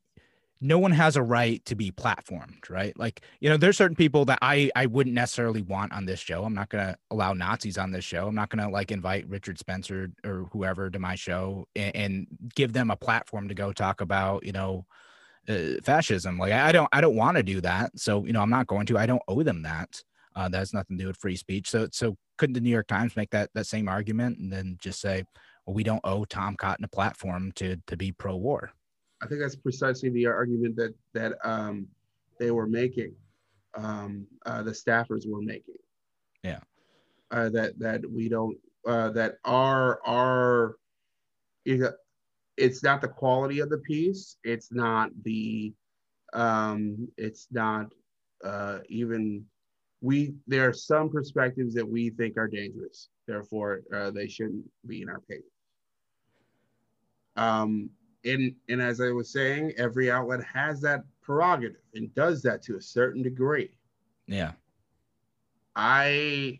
no 0.63 0.79
one 0.79 0.93
has 0.93 1.17
a 1.17 1.21
right 1.21 1.63
to 1.65 1.75
be 1.75 1.91
platformed, 1.91 2.69
right? 2.69 2.97
Like, 2.97 3.21
you 3.41 3.49
know, 3.49 3.57
there's 3.57 3.75
certain 3.75 3.97
people 3.97 4.23
that 4.25 4.39
I 4.41 4.71
I 4.75 4.85
wouldn't 4.85 5.13
necessarily 5.13 5.61
want 5.61 5.91
on 5.91 6.05
this 6.05 6.19
show. 6.19 6.45
I'm 6.45 6.53
not 6.53 6.69
gonna 6.69 6.95
allow 7.11 7.33
Nazis 7.33 7.77
on 7.77 7.91
this 7.91 8.05
show. 8.05 8.27
I'm 8.27 8.35
not 8.35 8.49
gonna 8.49 8.69
like 8.69 8.91
invite 8.91 9.27
Richard 9.27 9.59
Spencer 9.59 10.11
or 10.23 10.47
whoever 10.53 10.89
to 10.89 10.99
my 10.99 11.15
show 11.15 11.67
and, 11.75 11.95
and 11.95 12.27
give 12.55 12.71
them 12.71 12.91
a 12.91 12.95
platform 12.95 13.49
to 13.49 13.53
go 13.53 13.73
talk 13.73 13.99
about, 14.01 14.45
you 14.45 14.53
know, 14.53 14.85
uh, 15.49 15.81
fascism. 15.83 16.37
Like, 16.37 16.53
I 16.53 16.71
don't 16.71 16.89
I 16.93 17.01
don't 17.01 17.15
want 17.15 17.37
to 17.37 17.43
do 17.43 17.59
that. 17.61 17.99
So, 17.99 18.25
you 18.25 18.31
know, 18.31 18.41
I'm 18.41 18.49
not 18.49 18.67
going 18.67 18.85
to. 18.87 18.97
I 18.97 19.05
don't 19.05 19.23
owe 19.27 19.43
them 19.43 19.63
that. 19.63 20.01
Uh, 20.35 20.49
that 20.49 20.57
has 20.57 20.73
nothing 20.73 20.97
to 20.97 21.03
do 21.03 21.07
with 21.07 21.17
free 21.17 21.35
speech. 21.35 21.69
So, 21.69 21.87
so 21.91 22.15
couldn't 22.37 22.53
the 22.53 22.61
New 22.61 22.71
York 22.71 22.87
Times 22.87 23.15
make 23.15 23.29
that 23.31 23.49
that 23.53 23.67
same 23.67 23.87
argument 23.89 24.39
and 24.39 24.51
then 24.51 24.77
just 24.79 25.01
say, 25.01 25.25
well, 25.65 25.73
we 25.75 25.83
don't 25.83 26.01
owe 26.03 26.25
Tom 26.25 26.55
Cotton 26.55 26.85
a 26.85 26.87
platform 26.87 27.51
to 27.53 27.77
to 27.87 27.97
be 27.97 28.11
pro-war. 28.13 28.71
I 29.23 29.27
think 29.27 29.39
that's 29.39 29.55
precisely 29.55 30.09
the 30.09 30.25
argument 30.25 30.75
that 30.75 30.93
that 31.13 31.33
um, 31.43 31.87
they 32.39 32.51
were 32.51 32.67
making, 32.67 33.13
um, 33.75 34.27
uh, 34.45 34.63
the 34.63 34.71
staffers 34.71 35.27
were 35.27 35.41
making. 35.41 35.75
Yeah. 36.43 36.59
Uh, 37.31 37.49
that 37.49 37.79
that 37.79 38.01
we 38.09 38.27
don't 38.27 38.57
uh, 38.85 39.09
that 39.11 39.35
our 39.45 39.99
our 40.05 40.75
it's 41.65 42.83
not 42.83 43.01
the 43.01 43.07
quality 43.07 43.59
of 43.61 43.69
the 43.69 43.77
piece. 43.77 44.37
It's 44.43 44.71
not 44.71 45.09
the 45.23 45.73
um, 46.33 47.07
it's 47.17 47.47
not 47.49 47.87
uh, 48.43 48.79
even 48.89 49.45
we 50.01 50.35
there 50.47 50.67
are 50.67 50.73
some 50.73 51.09
perspectives 51.09 51.73
that 51.75 51.87
we 51.87 52.09
think 52.09 52.37
are 52.37 52.49
dangerous. 52.49 53.07
Therefore, 53.25 53.83
uh, 53.95 54.11
they 54.11 54.27
shouldn't 54.27 54.69
be 54.85 55.01
in 55.01 55.09
our 55.09 55.21
page. 55.21 55.43
Um, 57.37 57.89
and 58.25 58.55
and 58.69 58.81
as 58.81 59.01
I 59.01 59.11
was 59.11 59.29
saying, 59.29 59.73
every 59.77 60.09
outlet 60.09 60.43
has 60.43 60.81
that 60.81 61.03
prerogative 61.21 61.81
and 61.93 62.13
does 62.15 62.41
that 62.43 62.61
to 62.63 62.77
a 62.77 62.81
certain 62.81 63.21
degree. 63.21 63.71
Yeah. 64.27 64.53
I 65.75 66.59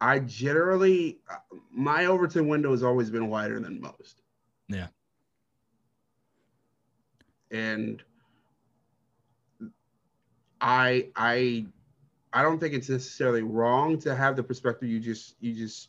I 0.00 0.20
generally 0.20 1.20
my 1.70 2.06
Overton 2.06 2.48
window 2.48 2.70
has 2.70 2.82
always 2.82 3.10
been 3.10 3.28
wider 3.28 3.60
than 3.60 3.80
most. 3.80 4.22
Yeah. 4.68 4.88
And 7.50 8.02
I 10.60 11.08
I 11.16 11.66
I 12.32 12.42
don't 12.42 12.58
think 12.58 12.74
it's 12.74 12.88
necessarily 12.88 13.42
wrong 13.42 13.98
to 14.00 14.14
have 14.14 14.36
the 14.36 14.42
perspective 14.42 14.88
you 14.88 15.00
just 15.00 15.36
you 15.40 15.54
just 15.54 15.88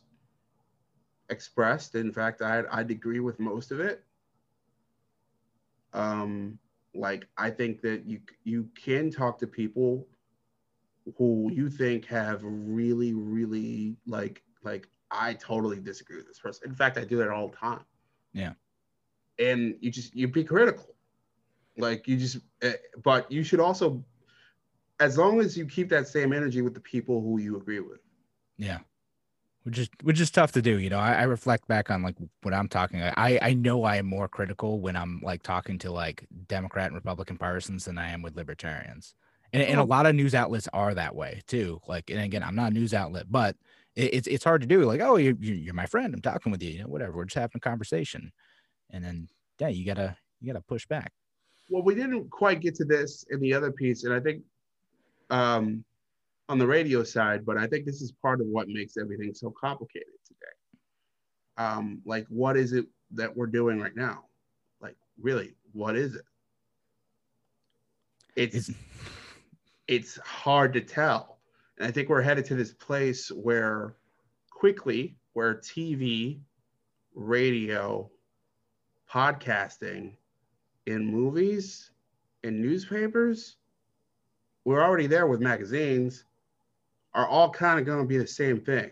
expressed. 1.30 1.96
In 1.96 2.12
fact, 2.12 2.42
I 2.42 2.64
I'd 2.72 2.92
agree 2.92 3.20
with 3.20 3.40
most 3.40 3.72
of 3.72 3.80
it. 3.80 4.04
Um 5.94 6.60
Like 6.94 7.28
I 7.38 7.50
think 7.52 7.82
that 7.82 8.06
you 8.06 8.22
you 8.44 8.70
can 8.76 9.10
talk 9.12 9.38
to 9.40 9.48
people 9.48 10.08
who 11.18 11.52
you 11.52 11.70
think 11.70 12.06
have 12.06 12.42
really, 12.44 13.14
really 13.14 13.98
like 14.08 14.44
like 14.64 14.88
I 15.12 15.34
totally 15.34 15.80
disagree 15.80 16.18
with 16.18 16.28
this 16.28 16.40
person. 16.40 16.70
In 16.70 16.76
fact, 16.76 16.98
I 16.98 17.06
do 17.06 17.18
that 17.18 17.30
all 17.30 17.50
the 17.50 17.56
time. 17.58 17.86
Yeah. 18.34 18.54
And 19.40 19.76
you 19.82 19.92
just 19.92 20.16
you 20.16 20.28
be 20.28 20.44
critical. 20.44 20.96
Like 21.78 22.08
you 22.08 22.18
just 22.18 22.40
eh, 22.62 22.74
but 23.04 23.32
you 23.32 23.44
should 23.44 23.60
also 23.60 24.04
as 25.00 25.18
long 25.18 25.40
as 25.42 25.58
you 25.58 25.66
keep 25.66 25.90
that 25.90 26.08
same 26.08 26.34
energy 26.34 26.62
with 26.62 26.74
the 26.74 26.80
people 26.82 27.22
who 27.22 27.40
you 27.40 27.58
agree 27.58 27.80
with. 27.80 28.00
Yeah. 28.58 28.80
Which 29.66 29.80
is 29.80 29.90
which 30.04 30.20
is 30.22 30.30
tough 30.30 30.52
to 30.52 30.62
do, 30.62 30.78
you 30.78 30.92
know. 30.92 31.00
I, 31.00 31.14
I 31.14 31.24
reflect 31.24 31.68
back 31.68 31.90
on 31.90 32.04
like 32.04 32.16
what 32.44 32.54
I'm 32.54 32.68
talking. 32.68 33.02
I 33.02 33.40
I 33.42 33.54
know 33.56 33.84
I 33.84 33.96
am 33.96 34.06
more 34.06 34.28
critical 34.28 34.80
when 34.80 34.96
I'm 34.96 35.20
like 35.24 35.42
talking 35.42 35.80
to 35.80 35.92
like 35.92 36.28
Democrat 36.48 36.86
and 36.86 36.94
Republican 36.96 37.36
partisans 37.38 37.86
than 37.86 37.98
I 37.98 38.12
am 38.12 38.22
with 38.22 38.36
libertarians, 38.36 39.16
and, 39.54 39.64
and 39.64 39.80
a 39.80 39.82
Oh. 39.82 39.86
lot 39.88 40.06
of 40.06 40.14
news 40.14 40.36
outlets 40.36 40.68
are 40.72 40.94
that 40.94 41.16
way 41.16 41.42
too. 41.48 41.82
Like, 41.88 42.12
and 42.12 42.20
again, 42.20 42.44
I'm 42.44 42.54
not 42.56 42.74
a 42.74 42.76
news 42.76 42.94
outlet, 42.94 43.26
but 43.28 43.56
it, 43.96 44.14
it's 44.14 44.28
it's 44.28 44.44
hard 44.44 44.62
to 44.62 44.68
do. 44.68 44.84
Like, 44.84 45.02
oh, 45.02 45.16
you're 45.16 45.34
you're 45.40 45.74
my 45.74 45.88
friend. 45.88 46.14
I'm 46.14 46.22
talking 46.22 46.52
with 46.52 46.62
you. 46.62 46.70
You 46.70 46.80
know, 46.84 46.88
whatever. 46.88 47.14
We're 47.14 47.26
just 47.26 47.34
having 47.34 47.58
a 47.58 47.60
conversation, 47.60 48.32
and 48.92 49.04
then 49.04 49.28
yeah, 49.58 49.70
you 49.70 49.84
gotta 49.84 50.16
you 50.42 50.54
gotta 50.54 50.64
push 50.64 50.86
back. 50.86 51.12
Well, 51.72 51.82
we 51.82 51.96
didn't 51.96 52.30
quite 52.30 52.62
get 52.62 52.76
to 52.76 52.86
this 52.86 53.26
in 53.32 53.40
the 53.40 53.56
other 53.56 53.72
piece, 53.72 54.04
and 54.04 54.14
I 54.14 54.20
think 54.20 54.44
um, 55.32 55.84
on 56.48 56.60
the 56.60 56.68
radio 56.68 57.04
side, 57.04 57.46
but 57.46 57.58
I 57.58 57.68
think 57.68 57.86
this 57.86 58.02
is 58.02 58.12
part 58.12 58.42
of 58.42 58.48
what 58.48 58.68
makes 58.68 58.98
everything 58.98 59.34
so 59.34 59.52
complicated 59.52 60.14
today. 60.26 61.66
Um, 61.66 62.02
like, 62.06 62.28
what 62.30 62.58
is 62.58 62.74
it 62.74 62.86
that 63.12 63.36
we're 63.36 63.48
doing 63.48 63.80
right 63.80 63.96
now? 63.96 64.26
Like, 64.82 64.96
really, 65.20 65.56
what 65.74 65.96
is 65.96 66.16
it? 66.16 66.26
It's 68.36 68.56
It's, 68.56 68.72
it's 69.88 70.18
hard 70.18 70.74
to 70.74 70.82
tell. 70.82 71.40
And 71.78 71.88
I 71.88 71.92
think 71.92 72.10
we're 72.10 72.22
headed 72.22 72.46
to 72.46 72.56
this 72.56 72.74
place 72.74 73.30
where 73.30 73.96
quickly, 74.52 75.16
where 75.34 75.56
TV, 75.56 76.40
radio, 77.14 78.10
podcasting, 79.12 80.14
in 80.86 81.06
movies, 81.06 81.92
in 82.44 82.62
newspapers, 82.62 83.58
we're 84.66 84.84
already 84.84 85.08
there 85.08 85.28
with 85.28 85.42
magazines, 85.42 86.25
are 87.16 87.28
all 87.28 87.50
kind 87.50 87.80
of 87.80 87.86
going 87.86 88.02
to 88.02 88.08
be 88.08 88.18
the 88.18 88.28
same 88.28 88.60
thing. 88.60 88.92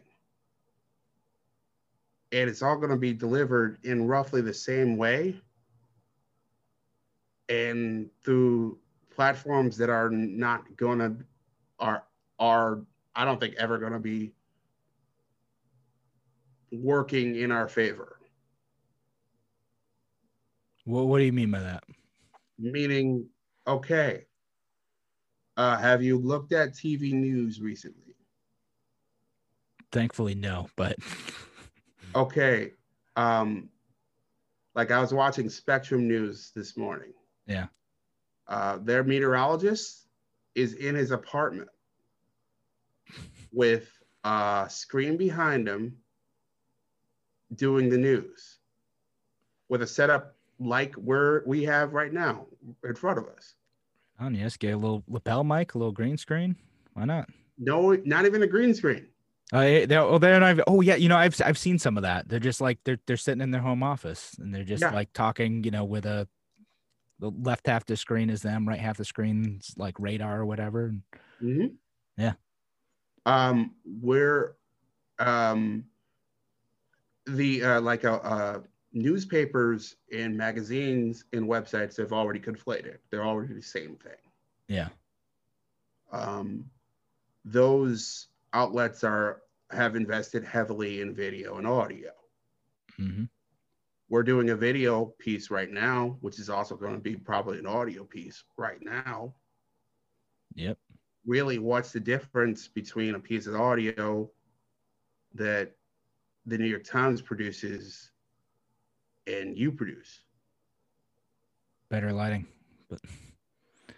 And 2.31 2.49
it's 2.49 2.63
all 2.63 2.77
going 2.77 2.89
to 2.89 2.97
be 2.97 3.13
delivered 3.13 3.77
in 3.83 4.07
roughly 4.07 4.41
the 4.41 4.53
same 4.53 4.97
way 4.97 5.35
and 7.49 8.09
through 8.23 8.79
platforms 9.13 9.77
that 9.77 9.89
are 9.89 10.09
not 10.09 10.75
going 10.77 10.99
to 10.99 11.15
are 11.79 12.03
are 12.39 12.79
I 13.15 13.25
don't 13.25 13.39
think 13.39 13.55
ever 13.57 13.77
going 13.77 13.93
to 13.93 13.99
be 13.99 14.31
working 16.71 17.35
in 17.35 17.51
our 17.51 17.67
favor. 17.67 18.17
what 20.85 21.05
what 21.05 21.19
do 21.19 21.25
you 21.25 21.33
mean 21.33 21.51
by 21.51 21.59
that? 21.59 21.83
Meaning, 22.57 23.27
okay, 23.67 24.25
uh, 25.57 25.77
have 25.77 26.01
you 26.01 26.17
looked 26.17 26.53
at 26.53 26.73
TV 26.73 27.13
news 27.13 27.61
recently? 27.61 28.12
Thankfully, 29.93 30.33
no, 30.33 30.67
but 30.75 30.97
Okay, 32.15 32.71
um, 33.15 33.69
like 34.73 34.89
I 34.89 34.99
was 34.99 35.13
watching 35.13 35.49
Spectrum 35.49 36.07
News 36.07 36.51
this 36.55 36.75
morning. 36.75 37.13
Yeah. 37.45 37.67
Uh, 38.47 38.79
their 38.81 39.03
meteorologist 39.03 40.07
is 40.55 40.73
in 40.73 40.95
his 40.95 41.11
apartment 41.11 41.69
with 43.51 43.87
a 44.23 44.65
screen 44.67 45.15
behind 45.15 45.67
him 45.67 45.95
doing 47.53 47.87
the 47.87 47.97
news 47.97 48.57
with 49.69 49.83
a 49.83 49.87
setup 49.87 50.35
like 50.59 50.95
where 50.95 51.43
we 51.45 51.63
have 51.63 51.93
right 51.93 52.13
now 52.13 52.47
in 52.83 52.95
front 52.95 53.19
of 53.19 53.27
us. 53.27 53.53
oh 54.19 54.29
yes, 54.29 54.57
get 54.57 54.73
a 54.73 54.77
little 54.77 55.03
lapel 55.07 55.43
mic, 55.43 55.75
a 55.75 55.77
little 55.77 55.91
green 55.91 56.17
screen. 56.17 56.55
Why 56.93 57.05
not? 57.05 57.29
No, 57.59 57.95
not 58.05 58.25
even 58.25 58.41
a 58.41 58.47
green 58.47 58.73
screen. 58.73 59.07
Oh, 59.55 59.61
yeah, 59.61 59.85
they're, 59.85 60.01
oh, 60.01 60.17
they're 60.17 60.39
not. 60.39 60.49
even- 60.51 60.63
Oh, 60.67 60.81
yeah. 60.81 60.95
You 60.95 61.07
know, 61.09 61.17
I've 61.17 61.39
I've 61.45 61.57
seen 61.59 61.77
some 61.77 61.95
of 61.95 62.03
that. 62.03 62.27
They're 62.27 62.39
just 62.39 62.59
like 62.59 62.79
they're 62.83 62.97
they're 63.05 63.17
sitting 63.17 63.41
in 63.41 63.51
their 63.51 63.61
home 63.61 63.83
office 63.83 64.35
and 64.39 64.53
they're 64.53 64.63
just 64.63 64.81
Yeah. 64.81 64.89
like 64.91 65.13
talking. 65.13 65.63
You 65.63 65.69
know, 65.71 65.85
with 65.85 66.05
a 66.07 66.27
the 67.19 67.29
left 67.29 67.67
half 67.67 67.85
the 67.85 67.95
screen 67.95 68.29
is 68.31 68.41
them, 68.41 68.67
right 68.67 68.79
half 68.79 68.97
the 68.97 69.05
screen's 69.05 69.73
like 69.77 69.99
radar 69.99 70.39
or 70.39 70.45
whatever. 70.45 70.93
Mhm. 71.41 71.75
Yeah. 72.17 72.33
Um, 73.27 73.75
where 74.01 74.55
um, 75.19 75.85
the 77.27 77.63
uh, 77.63 77.81
like 77.81 78.03
uh, 78.05 78.15
uh, 78.15 78.59
newspapers 78.91 79.95
and 80.11 80.35
magazines 80.35 81.25
and 81.31 81.45
websites 81.47 81.95
have 81.97 82.11
already 82.11 82.39
conflated. 82.39 82.97
They're 83.11 83.23
already 83.23 83.53
the 83.53 83.61
same 83.61 83.95
thing. 83.97 84.17
Yeah, 84.67 84.89
Um, 86.11 86.65
those 87.45 88.27
outlets 88.51 89.03
are 89.03 89.41
have 89.73 89.95
invested 89.95 90.43
heavily 90.43 91.01
in 91.01 91.13
video 91.13 91.57
and 91.57 91.67
audio. 91.67 92.11
hmm 92.97 93.23
We're 94.09 94.23
doing 94.23 94.49
a 94.51 94.55
video 94.55 95.13
piece 95.19 95.49
right 95.49 95.71
now, 95.71 96.17
which 96.21 96.39
is 96.39 96.49
also 96.49 96.75
going 96.75 96.93
to 96.95 96.99
be 97.01 97.15
probably 97.15 97.59
an 97.59 97.65
audio 97.67 98.03
piece 98.03 98.43
right 98.57 98.81
now. 98.81 99.33
yep, 100.55 100.77
really 101.25 101.57
what's 101.57 101.91
the 101.91 101.99
difference 101.99 102.67
between 102.67 103.15
a 103.15 103.19
piece 103.19 103.47
of 103.47 103.55
audio 103.55 104.29
that 105.33 105.71
the 106.45 106.57
New 106.57 106.65
York 106.67 106.83
Times 106.83 107.21
produces 107.21 108.11
and 109.27 109.57
you 109.57 109.71
produce? 109.71 110.21
better 111.89 112.11
lighting. 112.11 112.47
But 112.89 112.99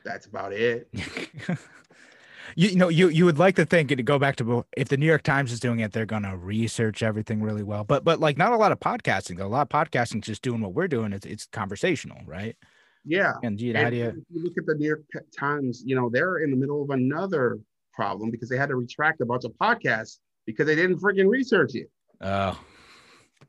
That's 0.04 0.26
about 0.28 0.54
it. 0.54 0.90
you, 2.56 2.70
you 2.70 2.76
know, 2.76 2.90
you 2.90 3.10
you 3.10 3.26
would 3.26 3.38
like 3.38 3.56
to 3.58 3.66
think 3.66 3.92
and 3.92 3.98
to 3.98 4.04
go 4.04 4.18
back 4.18 4.36
to 4.38 4.66
if 4.78 4.88
the 4.90 4.98
New 4.98 5.06
York 5.06 5.24
Times 5.24 5.52
is 5.52 5.60
doing 5.60 5.80
it, 5.80 5.92
they're 5.92 6.06
gonna 6.06 6.36
research 6.38 7.04
everything 7.04 7.42
really 7.42 7.64
well. 7.64 7.84
But 7.84 8.04
but 8.04 8.20
like 8.20 8.38
not 8.38 8.54
a 8.54 8.58
lot 8.58 8.72
of 8.72 8.80
podcasting. 8.80 9.40
A 9.40 9.46
lot 9.46 9.62
of 9.62 9.70
podcasting 9.70 10.18
is 10.18 10.28
just 10.28 10.42
doing 10.42 10.62
what 10.62 10.74
we're 10.74 10.88
doing. 10.88 11.14
It's 11.14 11.26
it's 11.26 11.48
conversational, 11.48 12.20
right? 12.26 12.56
Yeah. 13.04 13.34
And 13.44 13.60
how 13.76 13.82
And 13.82 13.92
do 13.92 13.98
you? 13.98 14.26
you 14.30 14.44
look 14.44 14.54
at 14.58 14.66
the 14.66 14.76
New 14.76 14.88
York 14.88 15.04
Times, 15.38 15.84
you 15.86 15.96
know, 15.96 16.10
they're 16.10 16.38
in 16.38 16.50
the 16.50 16.58
middle 16.58 16.82
of 16.82 16.90
another 16.90 17.60
problem 17.94 18.32
because 18.32 18.50
they 18.50 18.58
had 18.58 18.70
to 18.70 18.76
retract 18.76 19.22
a 19.22 19.26
bunch 19.26 19.44
of 19.46 19.52
podcasts 19.62 20.18
because 20.46 20.66
they 20.66 20.76
didn't 20.76 21.00
freaking 21.00 21.30
research 21.30 21.76
it. 21.76 21.90
Oh, 22.22 22.60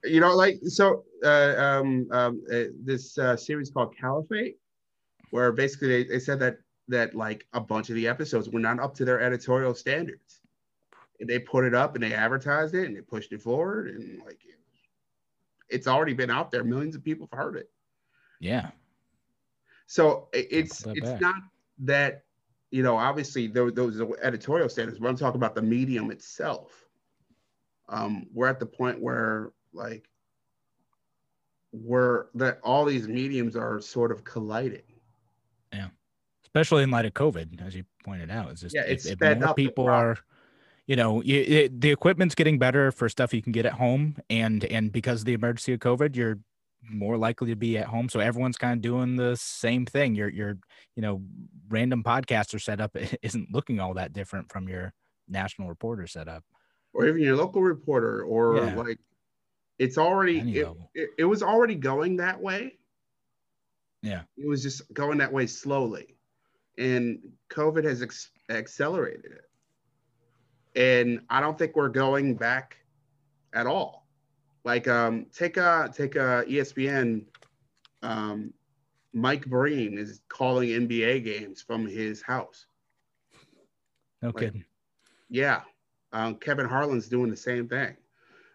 You 0.05 0.21
know, 0.21 0.35
like 0.37 0.59
so 0.65 1.05
uh, 1.25 1.55
um, 1.57 2.07
um, 2.13 2.43
uh, 2.53 2.65
this 2.85 3.17
uh, 3.19 3.37
series 3.37 3.71
called 3.71 3.95
Caliphate, 3.99 4.57
where 5.31 5.53
basically 5.53 5.89
they, 5.89 6.05
they 6.05 6.19
said 6.21 6.39
that 6.41 6.57
that 6.89 7.15
like 7.15 7.47
a 7.53 7.61
bunch 7.61 7.89
of 7.89 7.97
the 7.97 8.07
episodes 8.07 8.49
were 8.49 8.61
not 8.61 8.81
up 8.81 8.95
to 8.95 9.05
their 9.05 9.21
editorial 9.21 9.75
standards. 9.75 10.41
And 11.19 11.29
they 11.29 11.39
put 11.39 11.65
it 11.65 11.75
up 11.75 11.95
and 11.95 12.05
they 12.05 12.13
advertised 12.13 12.75
it 12.75 12.87
and 12.87 12.97
they 12.97 13.01
pushed 13.01 13.33
it 13.33 13.41
forward 13.41 13.89
and 13.89 14.21
like 14.25 14.41
it's 15.69 15.87
already 15.87 16.13
been 16.13 16.31
out 16.31 16.51
there. 16.51 16.65
Millions 16.65 16.95
of 16.95 17.05
people 17.05 17.29
have 17.31 17.39
heard 17.39 17.57
it. 17.57 17.71
yeah. 18.41 18.71
So 19.87 20.29
it's 20.33 20.85
it's 20.87 21.11
back. 21.11 21.21
not 21.21 21.43
that 21.79 22.25
you 22.71 22.83
know 22.83 22.97
obviously 22.97 23.47
those 23.47 23.73
those 23.75 24.01
are 24.01 24.09
editorial 24.21 24.69
standards, 24.69 24.99
but 24.99 25.09
I'm 25.09 25.17
talking 25.17 25.39
about 25.39 25.55
the 25.55 25.63
medium 25.63 26.11
itself. 26.11 26.87
Um, 27.89 28.27
we're 28.35 28.49
at 28.49 28.59
the 28.59 28.67
point 28.67 29.01
where 29.01 29.53
like 29.73 30.09
we're 31.73 32.27
that 32.35 32.59
all 32.63 32.85
these 32.85 33.07
mediums 33.07 33.55
are 33.57 33.81
sort 33.81 34.11
of 34.11 34.25
colliding. 34.25 34.83
Especially 36.57 36.83
in 36.83 36.91
light 36.91 37.05
of 37.05 37.13
COVID, 37.13 37.65
as 37.67 37.75
you 37.75 37.85
pointed 38.05 38.31
out. 38.31 38.51
It's 38.51 38.63
just 38.63 38.75
Yeah, 38.75 38.83
it's 38.83 39.05
if, 39.05 39.13
sped 39.19 39.41
more 39.41 39.55
people 39.55 39.89
are, 39.89 40.17
you 40.87 40.97
know, 40.97 41.23
you, 41.23 41.41
it, 41.41 41.81
the 41.81 41.91
equipment's 41.91 42.35
getting 42.35 42.59
better 42.59 42.91
for 42.91 43.09
stuff 43.09 43.35
you 43.35 43.43
can 43.43 43.53
get 43.53 43.67
at 43.67 43.73
home, 43.75 44.17
and 44.31 44.65
and 44.65 44.91
because 44.91 45.21
of 45.21 45.27
the 45.27 45.35
emergency 45.35 45.75
of 45.75 45.81
COVID, 45.81 46.17
you're 46.17 46.39
more 46.89 47.17
likely 47.19 47.49
to 47.49 47.57
be 47.57 47.77
at 47.77 47.87
home. 47.87 48.09
So 48.09 48.21
everyone's 48.21 48.57
kind 48.57 48.73
of 48.75 48.81
doing 48.81 49.17
the 49.17 49.37
same 49.37 49.85
thing. 49.85 50.15
Your 50.15 50.29
your 50.31 50.59
you 50.95 51.03
know 51.03 51.23
random 51.69 52.03
podcaster 52.03 52.61
setup 52.61 52.97
isn't 53.23 53.53
looking 53.53 53.79
all 53.81 53.95
that 53.95 54.13
different 54.13 54.51
from 54.51 54.69
your 54.69 54.95
national 55.29 55.69
reporter 55.69 56.07
setup. 56.07 56.45
or 56.95 57.07
even 57.07 57.21
your 57.21 57.37
local 57.37 57.63
reporter 57.63 58.23
or 58.23 58.57
Yeah. 58.57 58.77
like 58.77 58.99
it's 59.79 59.99
already 59.99 60.39
it, 60.39 60.69
it, 60.95 61.11
it 61.19 61.25
was 61.25 61.43
already 61.43 61.75
going 61.75 62.17
that 62.19 62.41
way 62.41 62.79
Yeah. 64.03 64.23
it 64.39 64.47
was 64.47 64.63
just 64.63 64.81
going 64.95 65.19
that 65.19 65.33
way 65.33 65.49
slowly 65.49 66.16
and 66.79 67.19
covid 67.51 67.85
has 67.85 68.03
ex- 68.03 68.31
accelerated 68.51 69.33
it 69.33 69.51
and 70.81 71.21
i 71.31 71.41
don't 71.41 71.59
think 71.59 71.75
we're 71.77 71.89
going 71.89 72.35
back 72.35 72.77
at 73.55 73.67
all 73.67 74.07
like 74.65 74.87
um 74.89 75.27
take 75.33 75.57
a 75.57 75.91
take 75.95 76.17
a 76.17 76.45
espn 76.49 77.25
um 78.03 78.53
Mike 79.17 79.47
Breen 79.47 79.97
is 79.97 80.21
calling 80.29 80.69
NBA 80.69 81.25
games 81.25 81.63
from 81.63 81.87
his 81.87 82.21
house. 82.21 82.67
No 84.21 84.29
Like- 84.29 84.37
kidding. 84.37 84.65
Yeah. 85.31 85.63
Um, 86.13 86.35
Kevin 86.37 86.67
Harlan's 86.69 87.09
doing 87.09 87.31
the 87.31 87.37
same 87.37 87.67
thing. 87.67 87.97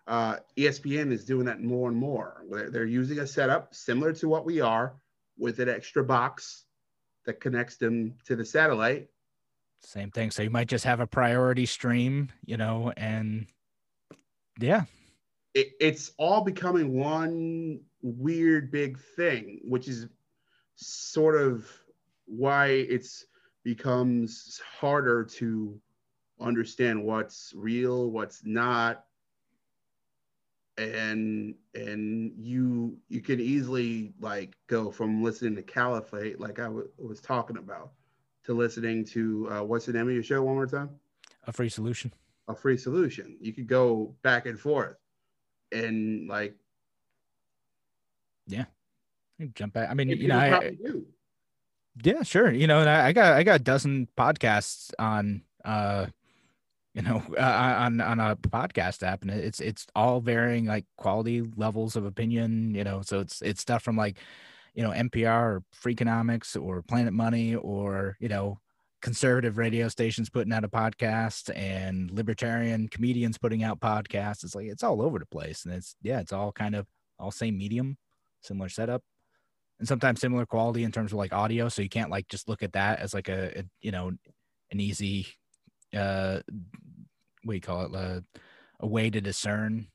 Uh, 0.06 0.38
ESPN 0.56 1.12
is 1.12 1.26
doing 1.26 1.46
that 1.46 1.62
more 1.62 1.90
and 1.90 1.98
more. 1.98 2.44
They're, 2.48 2.70
they're 2.70 2.86
using 2.86 3.18
a 3.20 3.26
setup 3.28 3.74
similar 3.74 4.14
to 4.14 4.30
what 4.30 4.46
we 4.46 4.62
are 4.62 4.94
with 5.36 5.60
an 5.60 5.68
extra 5.68 6.04
box 6.04 6.66
that 7.26 7.40
connects 7.40 7.78
them 7.78 8.16
to 8.26 8.36
the 8.36 8.46
satellite. 8.46 9.10
Same 9.80 10.12
thing. 10.12 10.32
So 10.32 10.44
you 10.44 10.50
might 10.50 10.68
just 10.68 10.86
have 10.86 11.00
a 11.00 11.08
priority 11.08 11.66
stream, 11.66 12.30
you 12.46 12.58
know, 12.58 12.94
and 12.98 13.48
yeah, 14.60 14.84
It, 15.54 15.72
it's 15.80 16.12
all 16.18 16.42
becoming 16.42 16.94
one 16.94 17.82
weird 18.02 18.72
big 18.72 19.00
thing, 19.00 19.62
which 19.64 19.88
is 19.88 20.08
sort 20.76 21.36
of 21.36 21.68
why 22.26 22.68
it's 22.68 23.26
becomes 23.64 24.62
harder 24.80 25.24
to 25.24 25.80
understand 26.40 27.04
what's 27.04 27.54
real, 27.56 28.10
what's 28.10 28.44
not. 28.46 29.06
And 30.78 31.56
and 31.76 32.34
you 32.38 32.98
you 33.10 33.22
can 33.22 33.40
easily 33.40 34.14
like 34.20 34.56
go 34.68 34.92
from 34.92 35.24
listening 35.24 35.56
to 35.56 35.62
Caliphate, 35.62 36.40
like 36.40 36.60
I 36.60 36.64
w- 36.66 36.90
was 36.98 37.22
talking 37.22 37.58
about, 37.58 37.92
to 38.46 38.54
listening 38.54 39.06
to 39.06 39.50
uh, 39.52 39.64
what's 39.64 39.86
the 39.86 39.94
name 39.94 40.08
of 40.08 40.14
your 40.14 40.24
show 40.24 40.42
one 40.44 40.56
more 40.56 40.68
time? 40.68 40.90
a 41.48 41.52
free 41.52 41.70
solution. 41.70 42.14
A 42.48 42.56
free 42.56 42.78
solution. 42.78 43.38
You 43.42 43.54
could 43.54 43.68
go 43.68 44.16
back 44.22 44.46
and 44.46 44.60
forth, 44.60 44.98
and 45.72 46.28
like 46.28 46.56
You 49.42 49.48
Jump 49.56 49.74
back. 49.74 49.90
I 49.90 49.96
mean, 49.96 50.10
you 50.10 50.28
know, 50.28 50.38
I, 50.38 50.78
do. 50.84 51.04
yeah, 52.04 52.22
sure. 52.22 52.52
You 52.52 52.68
know, 52.68 52.82
and 52.82 52.90
I, 52.90 53.08
I 53.08 53.12
got 53.12 53.34
I 53.34 53.42
got 53.44 53.60
a 53.60 53.64
dozen 53.64 54.08
podcasts 54.16 54.92
on 55.00 55.42
uh 55.66 56.08
you 56.94 57.02
know 57.02 57.24
uh, 57.38 57.76
on 57.80 58.02
on 58.02 58.20
a 58.20 58.36
podcast 58.36 59.04
app 59.04 59.22
and 59.22 59.32
it's 59.32 59.60
it's 59.60 59.86
all 59.96 60.20
varying 60.20 60.66
like 60.66 60.86
quality 60.98 61.42
levels 61.56 61.96
of 61.96 62.06
opinion 62.06 62.74
you 62.76 62.84
know 62.84 63.02
so 63.02 63.20
it's 63.20 63.42
it's 63.42 63.62
stuff 63.62 63.84
from 63.84 63.96
like 63.96 64.18
you 64.74 64.84
know 64.84 64.92
npr 64.92 65.42
or 65.42 65.64
freakonomics 65.76 66.62
or 66.62 66.82
planet 66.82 67.14
money 67.14 67.56
or 67.56 68.18
you 68.20 68.30
know 68.30 68.60
conservative 69.02 69.58
radio 69.58 69.88
stations 69.88 70.30
putting 70.30 70.54
out 70.54 70.64
a 70.64 70.70
podcast 70.70 71.54
and 71.56 72.12
libertarian 72.12 72.88
comedians 72.88 73.38
putting 73.38 73.64
out 73.64 73.80
podcasts. 73.80 74.44
It's 74.44 74.56
like 74.56 74.68
it's 74.68 74.84
all 74.84 75.02
over 75.02 75.20
the 75.20 75.26
place 75.26 75.66
and 75.66 75.74
it's 75.74 75.96
yeah 76.02 76.20
it's 76.20 76.32
all 76.32 76.52
kind 76.52 76.76
of 76.76 76.86
all 77.20 77.32
same 77.32 77.58
medium 77.58 77.98
similar 78.42 78.70
setup 78.70 79.04
and 79.80 79.88
sometimes 79.88 80.20
similar 80.20 80.46
quality 80.46 80.84
in 80.84 80.92
terms 80.92 81.12
of 81.12 81.18
like 81.18 81.34
audio 81.34 81.70
so 81.70 81.82
you 81.82 81.90
can't 81.90 82.10
like 82.10 82.28
just 82.28 82.48
look 82.48 82.64
at 82.64 82.74
that 82.74 83.00
as 83.00 83.14
like 83.14 83.30
a, 83.30 83.60
a 83.60 83.64
you 83.82 83.92
know 83.92 84.12
an 84.72 84.80
easy 84.80 85.28
uh 85.96 86.40
what 87.44 87.54
do 87.54 87.56
you 87.56 87.62
call 87.62 87.86
it? 87.86 87.96
Uh, 87.96 88.22
a 88.80 88.88
way 88.88 89.10
to 89.10 89.22
discern 89.22 89.88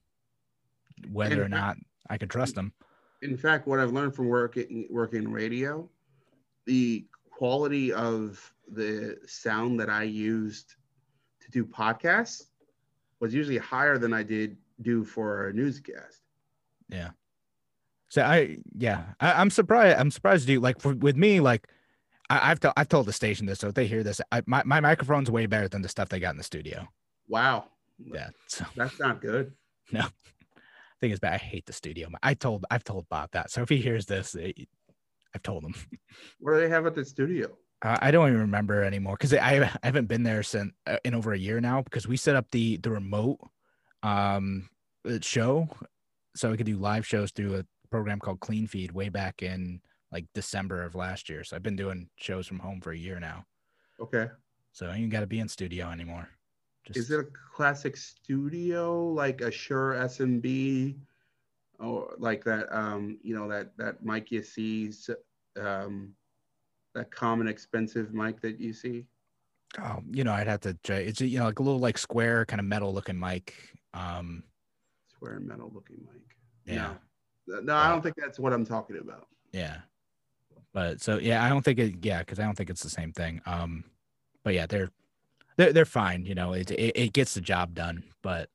whether 1.11 1.43
or 1.43 1.49
not 1.49 1.76
i 2.09 2.17
could 2.17 2.31
trust 2.31 2.55
them. 2.55 2.73
in 3.23 3.37
fact, 3.37 3.67
what 3.67 3.79
I've 3.81 3.93
learned 3.93 4.15
from 4.15 4.29
working 4.29 4.87
working 4.91 5.31
radio, 5.31 5.88
the 6.67 7.07
quality 7.31 7.93
of 7.93 8.53
the 8.69 9.19
sound 9.26 9.79
that 9.81 9.91
I 9.91 10.05
used 10.05 10.75
to 11.41 11.50
do 11.50 11.65
podcasts 11.65 12.45
was 13.21 13.35
usually 13.35 13.59
higher 13.59 13.99
than 13.99 14.12
I 14.12 14.23
did 14.23 14.57
do 14.83 15.05
for 15.05 15.49
a 15.49 15.53
newscast. 15.53 16.21
yeah. 16.88 17.11
So 18.09 18.23
i 18.23 18.59
yeah 18.79 19.03
I, 19.21 19.33
i'm 19.41 19.50
surprised 19.50 19.99
i'm 19.99 20.12
surprised 20.12 20.49
you 20.49 20.61
like 20.61 20.81
for, 20.81 20.95
with 20.95 21.17
me 21.17 21.41
like 21.41 21.67
I, 22.30 22.50
i've, 22.50 22.61
to, 22.61 22.73
I've 22.76 22.88
told 22.88 23.06
the 23.06 23.12
station 23.12 23.47
this 23.47 23.61
so 23.61 23.68
if 23.68 23.75
they 23.75 23.87
hear 23.87 24.02
this 24.02 24.21
I, 24.33 24.42
my, 24.47 24.62
my 24.64 24.80
microphone's 24.80 25.30
way 25.30 25.47
better 25.47 25.68
than 25.68 25.83
the 25.83 25.88
stuff 25.88 26.09
they 26.09 26.20
got 26.20 26.31
in 26.31 26.38
the 26.38 26.42
studio. 26.42 26.88
Wow, 27.29 27.66
yeah 27.98 28.31
so. 28.46 28.64
That's 28.77 28.98
not 28.98 29.20
good. 29.20 29.53
No, 29.92 30.05
thing 31.01 31.12
is 31.12 31.20
bad 31.20 31.35
i 31.35 31.37
hate 31.37 31.64
the 31.66 31.72
studio. 31.72 32.09
I 32.22 32.35
told 32.35 32.64
i've 32.70 32.85
told 32.85 33.09
bob 33.09 33.31
that 33.33 33.51
so 33.51 33.62
if 33.62 33.68
he 33.68 33.77
hears 33.77 34.07
this 34.07 34.35
it, 34.35 34.68
i've 35.35 35.42
told 35.42 35.64
him. 35.64 35.74
What 36.40 36.55
do 36.55 36.61
they 36.61 36.68
have 36.68 36.87
at 36.87 36.94
the 36.94 37.05
studio? 37.05 37.57
Uh, 37.83 37.98
I 38.01 38.11
don't 38.11 38.29
even 38.29 38.40
remember 38.40 38.83
anymore 38.83 39.14
because 39.14 39.35
I, 39.35 39.62
I 39.62 39.87
haven't 39.87 40.07
been 40.07 40.22
there 40.22 40.42
since 40.42 40.72
uh, 40.87 40.96
in 41.05 41.14
over 41.14 41.35
a 41.35 41.38
year 41.38 41.61
now 41.61 41.83
because 41.83 42.09
we 42.09 42.16
set 42.16 42.35
up 42.35 42.51
the 42.51 42.79
the 42.79 42.90
remote 42.90 43.38
um 44.03 44.68
uh, 45.09 45.18
show 45.20 45.68
so 46.35 46.51
we 46.51 46.57
could 46.57 46.66
do 46.66 46.77
live 46.77 47.07
shows 47.07 47.31
through 47.31 47.57
a 47.57 47.64
program 47.90 48.18
called 48.18 48.40
Cleanfeed 48.40 48.92
way 48.92 49.09
back 49.09 49.42
in 49.42 49.81
like 50.16 50.24
December 50.33 50.83
of 50.83 50.94
last 50.94 51.29
year. 51.29 51.44
So 51.44 51.55
I've 51.55 51.62
been 51.62 51.76
doing 51.76 52.09
shows 52.16 52.46
from 52.46 52.59
home 52.59 52.81
for 52.81 52.92
a 52.92 52.96
year 52.96 53.20
now. 53.20 53.44
Okay, 54.00 54.29
So 54.72 54.87
I 54.87 54.96
ain't 54.96 55.11
got 55.11 55.20
to 55.20 55.26
be 55.26 55.40
in 55.40 55.48
studio 55.48 55.90
anymore. 55.90 56.26
Just 56.87 56.98
is 56.98 57.11
it 57.11 57.20
a 57.20 57.26
classic 57.55 57.98
studio 57.98 59.09
like 59.09 59.42
a 59.42 59.50
Shure 59.50 59.92
SMB, 59.94 60.96
or 61.79 62.14
like 62.18 62.44
that? 62.44 62.74
Um, 62.74 63.18
you 63.22 63.35
know 63.35 63.46
that 63.48 63.76
that 63.76 64.02
mic 64.02 64.31
you 64.31 64.42
see, 64.42 64.90
um, 65.61 66.14
that 66.94 67.11
common 67.11 67.46
expensive 67.46 68.14
mic 68.14 68.40
that 68.40 68.59
you 68.59 68.72
see. 68.72 69.05
oh, 69.79 69.98
you 70.11 70.24
know 70.24 70.33
I'd 70.33 70.46
have 70.46 70.61
to 70.61 70.74
try. 70.83 70.96
It's 70.96 71.20
you 71.20 71.38
know 71.38 71.44
like 71.44 71.59
a 71.59 71.62
little 71.62 71.81
like 71.81 71.98
square 71.98 72.46
kind 72.46 72.61
of 72.61 72.66
metal 72.66 72.94
looking 72.94 73.18
mic. 73.18 73.55
Um, 73.92 74.44
square 75.14 75.40
metal 75.40 75.70
looking 75.74 75.98
mic. 76.11 76.22
Yeah. 76.64 76.94
No, 77.46 77.61
no 77.61 77.76
I 77.76 77.90
don't 77.90 78.02
think 78.02 78.16
that's 78.16 78.38
what 78.38 78.55
I'm 78.55 78.64
talking 78.64 78.96
about. 78.98 79.26
Yeah. 79.52 79.79
But 80.72 81.00
so 81.00 81.18
yeah, 81.18 81.44
I 81.44 81.48
don't 81.48 81.64
think 81.64 81.79
it 81.79 82.05
yeah, 82.05 82.20
because 82.20 82.38
I 82.38 82.44
don't 82.44 82.55
think 82.55 82.70
it's 82.70 82.83
the 82.83 82.90
same 82.90 83.12
thing. 83.12 83.40
Um 83.46 83.85
but 84.44 84.55
yeah, 84.55 84.66
they're 84.66 84.90
they're 85.57 85.72
they're 85.72 85.85
fine, 85.85 86.24
you 86.26 86.35
know, 86.35 86.52
it 86.52 86.70
it, 86.70 86.96
it 86.96 87.12
gets 87.12 87.35
the 87.35 87.40
job 87.40 87.74
done. 87.74 88.05
But 88.22 88.50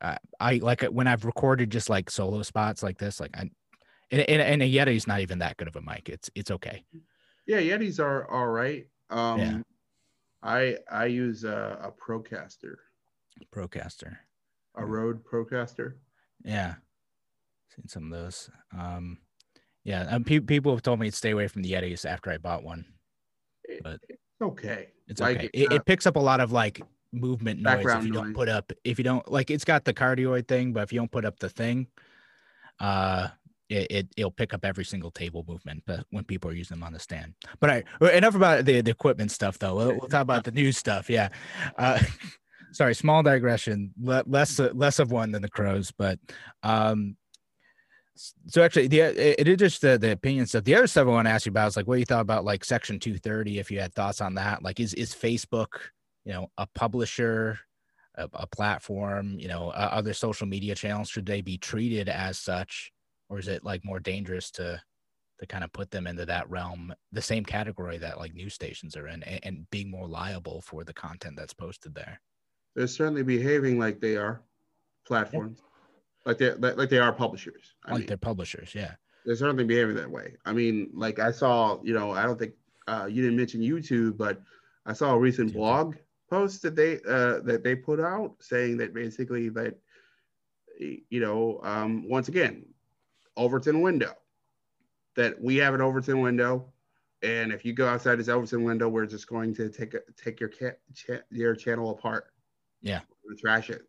I 0.00 0.18
I 0.38 0.54
like 0.56 0.82
when 0.82 1.06
I've 1.06 1.24
recorded 1.24 1.70
just 1.70 1.88
like 1.88 2.10
solo 2.10 2.42
spots 2.42 2.82
like 2.82 2.98
this, 2.98 3.20
like 3.20 3.36
I 3.36 3.50
and, 4.10 4.22
and, 4.28 4.42
and 4.42 4.62
a 4.62 4.66
Yeti's 4.66 5.06
not 5.06 5.20
even 5.20 5.38
that 5.38 5.56
good 5.56 5.68
of 5.68 5.76
a 5.76 5.80
mic. 5.82 6.08
It's 6.08 6.28
it's 6.34 6.50
okay. 6.50 6.84
Yeah, 7.46 7.60
Yetis 7.60 8.00
are 8.00 8.28
all 8.30 8.48
right. 8.48 8.86
Um, 9.08 9.38
Yeah. 9.40 9.58
I 10.42 10.78
I 10.90 11.04
use 11.06 11.44
a, 11.44 11.78
a 11.82 11.92
Procaster, 11.92 12.76
Procaster. 13.54 14.16
a 14.74 14.84
Rode 14.84 15.22
Procaster. 15.24 15.94
Yeah. 16.44 16.74
Seen 17.74 17.88
some 17.88 18.12
of 18.12 18.18
those. 18.18 18.50
Um 18.76 19.18
yeah, 19.84 20.02
um, 20.10 20.24
pe- 20.24 20.40
people 20.40 20.72
have 20.72 20.82
told 20.82 21.00
me 21.00 21.10
to 21.10 21.16
stay 21.16 21.30
away 21.30 21.48
from 21.48 21.62
the 21.62 21.72
Yetis 21.72 22.04
after 22.04 22.30
I 22.30 22.38
bought 22.38 22.62
one. 22.62 22.84
But- 23.82 24.00
it's 24.08 24.18
okay. 24.42 24.88
It's 25.08 25.20
Like, 25.20 25.38
okay. 25.38 25.50
It, 25.52 25.72
uh, 25.72 25.74
it 25.76 25.84
picks 25.84 26.06
up 26.06 26.16
a 26.16 26.20
lot 26.20 26.40
of 26.40 26.52
like 26.52 26.80
movement 27.12 27.60
noise 27.60 27.84
if 27.84 28.04
you 28.04 28.12
don't 28.12 28.32
put 28.34 28.48
up 28.48 28.72
if 28.84 28.96
you 28.96 29.02
don't 29.02 29.28
like 29.30 29.50
it's 29.50 29.64
got 29.64 29.84
the 29.84 29.92
cardioid 29.92 30.46
thing, 30.46 30.72
but 30.72 30.82
if 30.84 30.92
you 30.92 31.00
don't 31.00 31.10
put 31.10 31.24
up 31.24 31.38
the 31.40 31.48
thing, 31.48 31.88
uh 32.78 33.28
it, 33.68 33.86
it 33.90 34.08
it'll 34.16 34.30
pick 34.30 34.54
up 34.54 34.64
every 34.64 34.84
single 34.84 35.10
table 35.10 35.44
movement 35.48 35.82
but 35.86 36.04
when 36.10 36.24
people 36.24 36.50
are 36.50 36.54
using 36.54 36.76
them 36.76 36.84
on 36.84 36.92
the 36.92 36.98
stand. 36.98 37.34
But 37.58 37.70
I 37.70 37.84
well, 38.00 38.10
enough 38.12 38.34
about 38.34 38.64
the, 38.64 38.80
the 38.80 38.90
equipment 38.90 39.30
stuff 39.30 39.58
though. 39.58 39.74
We'll, 39.74 39.88
we'll 39.90 40.08
talk 40.08 40.22
about 40.22 40.44
the 40.44 40.52
new 40.52 40.72
stuff. 40.72 41.10
Yeah. 41.10 41.28
Uh 41.76 42.00
sorry, 42.72 42.94
small 42.94 43.22
digression. 43.22 43.92
Le- 44.00 44.24
less 44.26 44.58
less 44.58 44.98
of 45.00 45.10
one 45.10 45.32
than 45.32 45.42
the 45.42 45.50
crows, 45.50 45.90
but 45.90 46.18
um 46.62 47.16
so 48.48 48.62
actually 48.62 48.88
the 48.88 49.00
it, 49.00 49.40
it 49.40 49.48
is 49.48 49.56
just 49.56 49.80
the, 49.80 49.98
the 49.98 50.12
opinion 50.12 50.46
stuff. 50.46 50.64
The 50.64 50.74
other 50.74 50.86
stuff 50.86 51.06
i 51.06 51.10
want 51.10 51.26
to 51.26 51.32
ask 51.32 51.46
you 51.46 51.50
about 51.50 51.68
is 51.68 51.76
like 51.76 51.86
what 51.86 51.98
you 51.98 52.04
thought 52.04 52.20
about 52.20 52.44
like 52.44 52.64
section 52.64 52.98
230 52.98 53.58
if 53.58 53.70
you 53.70 53.80
had 53.80 53.94
thoughts 53.94 54.20
on 54.20 54.34
that. 54.34 54.62
Like 54.62 54.80
is 54.80 54.94
is 54.94 55.14
facebook 55.14 55.80
you 56.24 56.32
know 56.32 56.50
a 56.58 56.66
publisher 56.74 57.58
a, 58.16 58.28
a 58.34 58.46
platform 58.46 59.38
you 59.38 59.48
know 59.48 59.68
uh, 59.70 59.88
other 59.92 60.12
social 60.12 60.46
media 60.46 60.74
channels? 60.74 61.08
Should 61.08 61.26
they 61.26 61.40
be 61.40 61.58
treated 61.58 62.08
as 62.08 62.38
such 62.38 62.92
or 63.28 63.38
is 63.38 63.48
it 63.48 63.64
like 63.64 63.84
more 63.84 64.00
dangerous 64.00 64.50
to 64.52 64.80
to 65.38 65.46
kind 65.46 65.64
of 65.64 65.72
put 65.72 65.90
them 65.90 66.06
into 66.06 66.26
that 66.26 66.48
realm 66.50 66.92
the 67.12 67.22
same 67.22 67.44
category 67.44 67.96
that 67.96 68.18
like 68.18 68.34
news 68.34 68.52
stations 68.52 68.94
are 68.96 69.08
in 69.08 69.22
and, 69.22 69.40
and 69.42 69.70
being 69.70 69.90
more 69.90 70.06
liable 70.06 70.60
for 70.60 70.84
the 70.84 70.92
content 70.92 71.36
that's 71.36 71.54
posted 71.54 71.94
there? 71.94 72.20
They're 72.76 72.86
certainly 72.86 73.22
behaving 73.22 73.78
like 73.78 74.00
they 74.00 74.16
are 74.16 74.42
platforms, 75.06 75.60
like 76.26 76.38
they 76.38 76.52
like, 76.54 76.88
they 76.88 76.98
are 76.98 77.12
publishers. 77.12 77.74
I 77.84 77.92
like 77.92 77.98
mean, 78.00 78.06
they're 78.06 78.16
publishers 78.16 78.74
yeah 78.74 78.94
they're 79.24 79.36
certainly 79.36 79.64
behaving 79.64 79.96
that 79.96 80.10
way. 80.10 80.36
I 80.44 80.52
mean, 80.52 80.90
like 80.94 81.18
I 81.18 81.30
saw, 81.30 81.78
you 81.82 81.92
know, 81.92 82.12
I 82.12 82.22
don't 82.22 82.38
think 82.38 82.54
uh, 82.88 83.06
you 83.08 83.22
didn't 83.22 83.36
mention 83.36 83.60
YouTube, 83.60 84.16
but 84.16 84.40
I 84.86 84.92
saw 84.92 85.12
a 85.12 85.18
recent 85.18 85.50
YouTube. 85.50 85.54
blog 85.54 85.96
post 86.28 86.62
that 86.62 86.76
they 86.76 86.96
uh, 87.08 87.40
that 87.40 87.62
they 87.62 87.74
put 87.74 88.00
out 88.00 88.36
saying 88.40 88.78
that 88.78 88.94
basically 88.94 89.48
that 89.50 89.78
you 90.78 91.20
know, 91.20 91.60
um, 91.62 92.08
once 92.08 92.28
again, 92.28 92.64
Overton 93.36 93.82
window, 93.82 94.14
that 95.16 95.40
we 95.40 95.56
have 95.56 95.74
an 95.74 95.82
Overton 95.82 96.20
window, 96.20 96.72
and 97.22 97.52
if 97.52 97.64
you 97.64 97.74
go 97.74 97.86
outside 97.86 98.18
this 98.18 98.28
Overton 98.28 98.64
window, 98.64 98.88
we're 98.88 99.06
just 99.06 99.26
going 99.26 99.54
to 99.54 99.68
take 99.68 99.94
a, 99.94 100.00
take 100.16 100.40
your 100.40 100.48
cat 100.48 100.78
cha- 100.94 101.24
your 101.30 101.54
channel 101.54 101.90
apart. 101.90 102.32
Yeah. 102.80 103.00
Trash 103.38 103.70
it. 103.70 103.82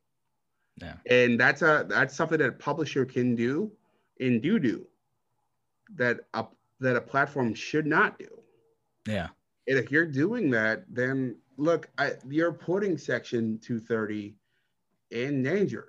Yeah. 0.82 0.96
And 1.10 1.40
that's 1.40 1.62
a 1.62 1.86
that's 1.88 2.16
something 2.16 2.40
that 2.40 2.50
a 2.50 2.54
publisher 2.54 3.06
can 3.06 3.36
do 3.36 3.72
and 4.20 4.42
do 4.42 4.60
do 4.60 4.88
that 5.96 6.22
a 6.34 6.46
that 6.80 6.96
a 6.96 7.02
platform 7.02 7.54
should 7.54 7.86
not 7.86 8.18
do. 8.18 8.28
Yeah. 9.08 9.28
And 9.68 9.78
if 9.78 9.92
you're 9.92 10.08
doing 10.08 10.50
that, 10.52 10.84
then 10.90 11.36
look, 11.58 11.90
I, 11.98 12.14
you're 12.28 12.52
putting 12.52 12.98
Section 12.98 13.60
230 13.60 14.36
in 15.12 15.44
danger. 15.44 15.88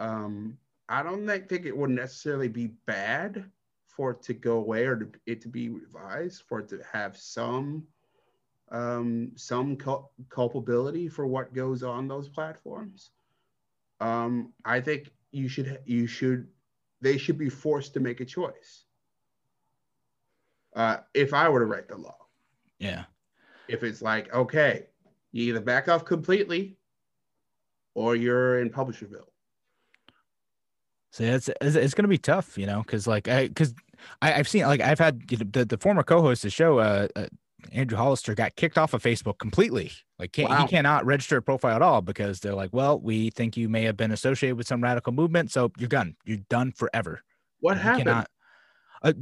Um, 0.00 0.56
I 0.88 1.02
don't 1.02 1.26
think 1.26 1.66
it 1.66 1.76
would 1.76 1.90
necessarily 1.90 2.48
be 2.48 2.68
bad 2.86 3.44
for 3.86 4.12
it 4.12 4.22
to 4.22 4.34
go 4.34 4.58
away 4.58 4.86
or 4.86 4.96
to, 4.96 5.08
it 5.26 5.40
to 5.42 5.48
be 5.48 5.68
revised, 5.68 6.42
for 6.48 6.60
it 6.60 6.68
to 6.68 6.80
have 6.92 7.16
some 7.16 7.86
um, 8.72 9.30
some 9.36 9.76
cul- 9.76 10.10
culpability 10.28 11.08
for 11.08 11.26
what 11.26 11.54
goes 11.54 11.82
on 11.82 12.08
those 12.08 12.28
platforms. 12.28 13.10
Um, 14.00 14.52
I 14.64 14.80
think 14.80 15.10
you 15.32 15.48
should 15.48 15.80
you 15.84 16.06
should 16.06 16.48
they 17.00 17.18
should 17.18 17.38
be 17.38 17.48
forced 17.48 17.94
to 17.94 18.00
make 18.00 18.20
a 18.20 18.24
choice. 18.24 18.84
Uh, 20.74 20.98
if 21.14 21.32
I 21.32 21.48
were 21.48 21.60
to 21.60 21.66
write 21.66 21.88
the 21.88 21.96
law, 21.96 22.18
Yeah. 22.78 23.04
if 23.68 23.82
it's 23.82 24.02
like 24.02 24.32
okay, 24.34 24.86
you 25.32 25.44
either 25.48 25.60
back 25.60 25.88
off 25.88 26.04
completely, 26.04 26.76
or 27.94 28.14
you're 28.14 28.60
in 28.60 28.70
Publisherville. 28.70 29.30
So 31.12 31.24
it's 31.24 31.48
it's, 31.62 31.76
it's 31.76 31.94
going 31.94 32.04
to 32.04 32.08
be 32.08 32.18
tough, 32.18 32.58
you 32.58 32.66
know, 32.66 32.82
because 32.82 33.06
like 33.06 33.26
I 33.28 33.48
because 33.48 33.74
I 34.20 34.34
I've 34.34 34.48
seen 34.48 34.64
like 34.66 34.82
I've 34.82 34.98
had 34.98 35.22
you 35.30 35.38
know, 35.38 35.46
the 35.50 35.64
the 35.64 35.78
former 35.78 36.02
co-host 36.02 36.44
of 36.44 36.48
the 36.48 36.50
show, 36.50 36.78
uh, 36.78 37.08
uh 37.16 37.26
Andrew 37.72 37.96
Hollister, 37.98 38.34
got 38.34 38.56
kicked 38.56 38.78
off 38.78 38.94
of 38.94 39.02
Facebook 39.02 39.38
completely. 39.38 39.90
Like 40.18 40.32
can't, 40.32 40.48
Wow. 40.48 40.62
he 40.62 40.68
cannot 40.68 41.04
register 41.06 41.36
a 41.36 41.42
profile 41.42 41.76
at 41.76 41.82
all 41.82 42.00
because 42.02 42.40
they're 42.40 42.54
like, 42.54 42.70
well, 42.72 42.98
we 43.00 43.30
think 43.30 43.56
you 43.56 43.68
may 43.68 43.82
have 43.82 43.96
been 43.96 44.12
associated 44.12 44.56
with 44.56 44.66
some 44.66 44.82
radical 44.82 45.12
movement, 45.12 45.50
so 45.52 45.70
you're 45.78 45.88
done. 45.88 46.16
You're 46.24 46.38
done 46.48 46.72
forever. 46.72 47.22
What 47.60 47.74
You 47.76 47.82
happened? 47.82 48.04
cannot- 48.06 48.30
uh, 49.02 49.12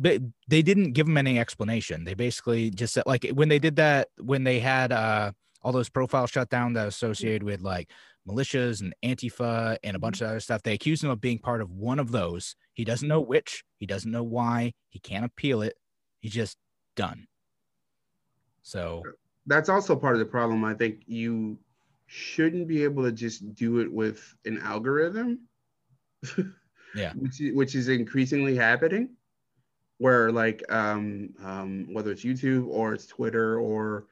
they 0.49 0.63
didn't 0.63 0.93
give 0.93 1.07
him 1.09 1.17
any 1.17 1.39
explanation. 1.39 2.05
They 2.05 2.15
basically 2.15 2.71
just 2.71 2.95
said 2.95 3.03
like 3.07 3.27
when 3.35 3.49
they 3.49 3.59
did 3.59 3.77
that 3.77 4.09
when 4.19 4.45
they 4.45 4.61
had 4.61 4.93
uh 4.93 5.33
all 5.63 5.73
those 5.73 5.89
profiles 5.89 6.31
shut 6.31 6.49
down 6.49 6.75
that 6.75 6.87
associated 6.87 7.43
with 7.43 7.61
like 7.61 7.91
militias 8.27 8.81
and 8.83 8.95
Antifa 9.05 9.77
and 9.83 9.97
a 9.97 9.99
bunch 9.99 10.21
of 10.21 10.29
other 10.29 10.41
stuff. 10.41 10.63
They 10.63 10.75
accused 10.75 11.03
him 11.03 11.11
of 11.11 11.21
being 11.21 11.39
part 11.39 11.61
of 11.61 11.71
one 11.71 11.99
of 11.99 12.13
those. 12.13 12.55
He 12.73 12.85
doesn't 12.85 13.09
know 13.09 13.21
which. 13.21 13.65
He 13.79 13.85
doesn't 13.87 14.11
know 14.11 14.23
why. 14.23 14.75
He 14.91 15.01
can't 15.01 15.25
appeal 15.25 15.61
it. 15.61 15.75
He's 16.21 16.33
just 16.33 16.57
done. 16.97 17.27
So 18.65 19.03
that's 19.47 19.69
also 19.69 19.95
part 19.95 20.15
of 20.15 20.19
the 20.19 20.27
problem. 20.27 20.65
I 20.65 20.75
think 20.75 21.03
you 21.07 21.59
shouldn't 22.07 22.67
be 22.67 22.83
able 22.83 23.05
to 23.05 23.13
just 23.13 23.55
do 23.55 23.79
it 23.79 23.93
with 23.93 24.35
an 24.45 24.59
algorithm. 24.59 25.41
Yeah. 26.95 27.13
Which 27.15 27.41
is, 27.41 27.55
which 27.55 27.75
is 27.75 27.89
increasingly 27.89 28.55
happening, 28.55 29.17
where 29.99 30.31
like 30.31 30.63
um, 30.69 31.31
um, 31.43 31.89
whether 31.93 32.13
it's 32.13 32.25
YouTube 32.25 32.69
or 32.69 32.95
it's 32.95 33.07
Twitter 33.07 33.59
or 33.59 34.07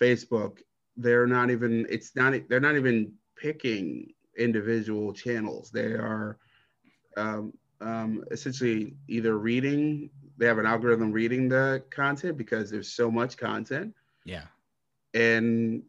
Facebook, 0.00 0.58
they're 0.96 1.26
not 1.26 1.50
even. 1.50 1.86
It's 1.90 2.14
not. 2.14 2.34
They're 2.48 2.60
not 2.60 2.76
even 2.76 3.12
picking 3.36 4.12
individual 4.38 5.12
channels. 5.12 5.70
They 5.72 5.86
are 5.94 6.38
um, 7.16 7.52
um, 7.80 8.22
essentially 8.30 8.94
either 9.08 9.36
reading. 9.36 10.10
They 10.40 10.46
have 10.46 10.58
an 10.58 10.64
algorithm 10.64 11.12
reading 11.12 11.50
the 11.50 11.82
content 11.90 12.38
because 12.38 12.70
there's 12.70 12.90
so 12.90 13.10
much 13.10 13.36
content 13.36 13.94
yeah. 14.24 14.44
and 15.12 15.82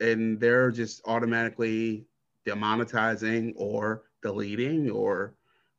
and 0.00 0.40
they're 0.40 0.70
just 0.70 1.02
automatically 1.04 2.06
demonetizing 2.46 3.52
or 3.56 4.04
deleting 4.22 4.90
or 4.90 5.34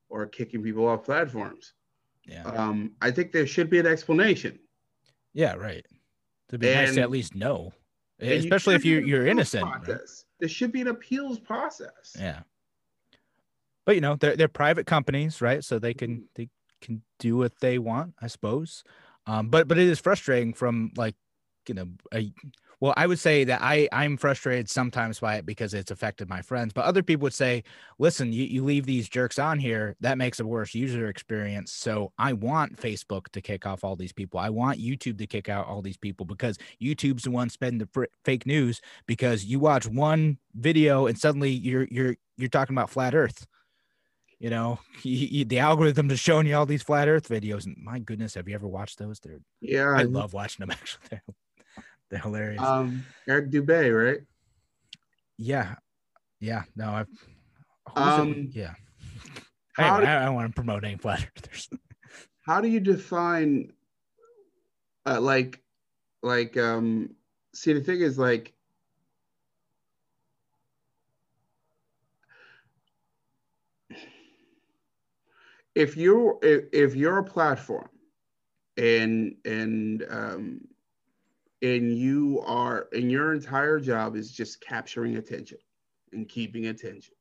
or 0.10 0.28
kicking 0.28 0.62
people 0.62 0.88
off 0.88 1.04
platforms. 1.04 1.74
Yeah. 2.24 2.44
Um, 2.44 2.92
I 3.02 3.10
think 3.10 3.32
there 3.32 3.48
should 3.48 3.68
be 3.68 3.80
an 3.80 3.88
explanation. 3.88 4.60
Yeah, 5.34 5.56
right. 5.56 5.84
It'd 6.50 6.62
be 6.62 6.72
nice 6.72 6.94
to 6.96 7.02
at 7.02 7.10
least 7.10 7.34
know. 7.34 7.74
And 8.20 8.32
Especially 8.32 8.76
if 8.76 8.86
you 8.86 9.00
you're 9.00 9.26
innocent. 9.26 9.66
right? 9.66 10.00
There 10.40 10.50
should 10.50 10.72
be 10.72 10.82
an 10.82 10.90
appeals 10.90 11.40
process. 11.40 12.16
Yeah. 12.16 12.42
But 13.88 13.96
you 13.96 14.02
know, 14.02 14.18
they're 14.18 14.36
they're 14.36 14.48
private 14.48 14.86
companies, 14.86 15.42
right? 15.42 15.64
So 15.64 15.80
they 15.80 15.96
can 15.96 16.28
they 16.36 16.50
can 16.82 17.02
do 17.20 17.38
what 17.38 17.60
they 17.60 17.78
want, 17.78 18.14
I 18.22 18.28
suppose. 18.28 18.84
Um, 19.26 19.50
but 19.50 19.68
but 19.68 19.78
it 19.78 19.88
is 19.88 20.00
frustrating 20.00 20.54
from 20.54 20.92
like, 20.96 21.16
you 21.68 21.76
know, 21.76 21.88
a 22.14 22.32
well, 22.82 22.94
I 22.96 23.08
would 23.08 23.20
say 23.20 23.44
that 23.44 23.62
I 23.62 23.90
I'm 23.92 24.16
frustrated 24.16 24.70
sometimes 24.70 25.20
by 25.20 25.36
it 25.36 25.46
because 25.46 25.74
it's 25.74 25.92
affected 25.92 26.30
my 26.30 26.42
friends. 26.42 26.72
But 26.74 26.86
other 26.86 27.04
people 27.04 27.24
would 27.24 27.34
say, 27.34 27.64
listen, 27.98 28.32
you, 28.32 28.46
you 28.46 28.64
leave 28.64 28.86
these 28.86 29.10
jerks 29.10 29.38
on 29.38 29.60
here, 29.60 29.98
that 30.00 30.18
makes 30.18 30.40
a 30.40 30.46
worse 30.46 30.74
user 30.74 31.10
experience. 31.10 31.74
So 31.74 32.14
I 32.18 32.34
want 32.34 32.78
Facebook 32.78 33.28
to 33.34 33.42
kick 33.42 33.66
off 33.66 33.84
all 33.84 33.98
these 33.98 34.14
people. 34.14 34.40
I 34.40 34.50
want 34.50 34.80
YouTube 34.80 35.18
to 35.18 35.28
kick 35.28 35.50
out 35.50 35.68
all 35.68 35.82
these 35.82 35.98
people 35.98 36.26
because 36.26 36.58
YouTube's 36.82 37.24
the 37.24 37.32
one 37.32 37.50
spreading 37.50 37.80
the 37.80 37.88
fr- 37.88 38.06
fake 38.24 38.46
news 38.46 38.80
because 39.08 39.44
you 39.44 39.60
watch 39.60 39.86
one 39.86 40.38
video 40.56 41.08
and 41.08 41.20
suddenly 41.20 41.52
you're 41.52 41.88
you're 41.92 42.16
you're 42.38 42.50
talking 42.50 42.76
about 42.76 42.90
flat 42.90 43.14
earth 43.14 43.46
you 44.40 44.50
know 44.50 44.80
he, 45.02 45.26
he- 45.26 45.44
the 45.44 45.60
algorithm 45.60 46.10
is 46.12 46.20
showing 46.20 46.48
you 46.48 46.56
all 46.56 46.66
these 46.66 46.84
flat 46.84 47.08
earth 47.08 47.28
videos 47.30 47.66
and 47.66 47.76
my 47.78 48.00
goodness 48.00 48.34
have 48.36 48.48
you 48.48 48.56
ever 48.56 48.68
watched 48.68 48.98
those 48.98 49.20
they're 49.20 49.40
Yeah. 49.62 49.94
i 49.96 50.04
love 50.04 50.34
watching 50.34 50.64
them 50.66 50.72
actually 50.80 51.02
they're, 51.10 51.24
they're 52.10 52.20
hilarious 52.22 52.64
um 52.64 53.06
Eric 53.28 53.52
Dubay, 53.52 53.92
right? 53.94 54.22
yeah 55.38 55.76
yeah 56.40 56.64
no 56.76 56.92
i've? 56.92 57.08
Um, 57.96 58.50
yeah 58.54 58.74
anyway, 59.80 60.02
do, 60.02 60.06
I, 60.06 60.22
I 60.22 60.26
don't 60.26 60.36
want 60.36 60.50
to 60.50 60.54
promote 60.56 60.84
any 60.84 60.98
flat 60.98 61.28
earthers 61.38 61.70
how 62.46 62.62
do 62.62 62.68
you 62.68 62.80
define 62.80 63.72
uh, 65.06 65.20
like 65.20 65.62
like 66.22 66.56
um 66.58 67.16
see 67.54 67.74
the 67.74 67.82
thing 67.82 68.02
is 68.02 68.18
like 68.18 68.54
if 75.80 75.96
you're 75.96 76.38
if, 76.42 76.66
if 76.74 76.96
you're 76.96 77.20
a 77.20 77.24
platform 77.24 77.88
and 78.76 79.34
and 79.46 80.06
um 80.10 80.62
and 81.62 81.98
you 81.98 82.44
are 82.46 82.90
and 82.92 83.10
your 83.10 83.34
entire 83.34 83.80
job 83.80 84.18
is 84.18 84.30
just 84.30 84.60
capturing 84.60 85.16
attention 85.16 85.58
and 86.12 86.28
keeping 86.28 86.68
attention 86.68 87.14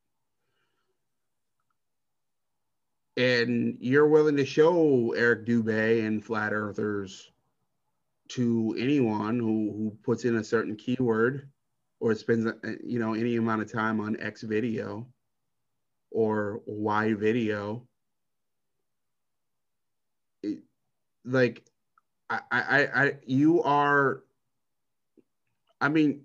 and 3.17 3.79
you're 3.81 4.09
willing 4.09 4.37
to 4.37 4.45
show 4.45 5.13
Eric 5.17 5.47
Dubay 5.47 6.05
and 6.05 6.25
flat 6.25 6.53
earthers 6.53 7.31
to 8.31 8.75
anyone 8.77 9.39
who 9.39 9.73
who 9.73 9.97
puts 10.03 10.25
in 10.25 10.37
a 10.37 10.45
certain 10.45 10.75
keyword 10.75 11.49
or 12.01 12.13
spends 12.17 12.45
uh, 12.45 12.55
you 12.83 12.99
know 12.99 13.15
any 13.15 13.37
amount 13.37 13.63
of 13.63 13.71
time 13.71 14.01
on 14.01 14.17
X 14.21 14.43
video 14.43 15.07
or 16.11 16.61
Y 16.67 17.15
video 17.15 17.85
it, 20.43 20.59
like 21.29 21.65
I, 22.31 22.41
I 22.51 22.87
I 23.05 23.13
you 23.27 23.63
are 23.63 24.23
I 25.81 25.89
mean 25.89 26.25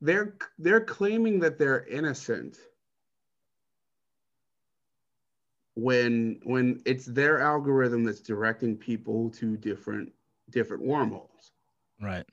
they're 0.00 0.36
they're 0.58 0.84
claiming 0.84 1.40
that 1.40 1.58
they're 1.58 1.84
innocent 1.84 2.56
when 5.74 6.40
when 6.44 6.80
it's 6.84 7.06
their 7.06 7.40
algorithm 7.40 8.04
that's 8.04 8.20
directing 8.20 8.76
people 8.76 9.30
to 9.30 9.56
different 9.56 10.12
different 10.50 10.82
wormholes. 10.82 11.52
Right. 12.00 12.26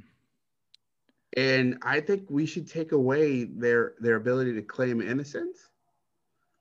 And 1.37 1.77
i 1.81 1.99
think 1.99 2.29
we 2.29 2.45
should 2.45 2.67
take 2.67 2.91
away 2.91 3.43
their 3.43 3.95
their 3.99 4.15
ability 4.15 4.53
to 4.53 4.61
claim 4.61 5.01
innocence 5.01 5.69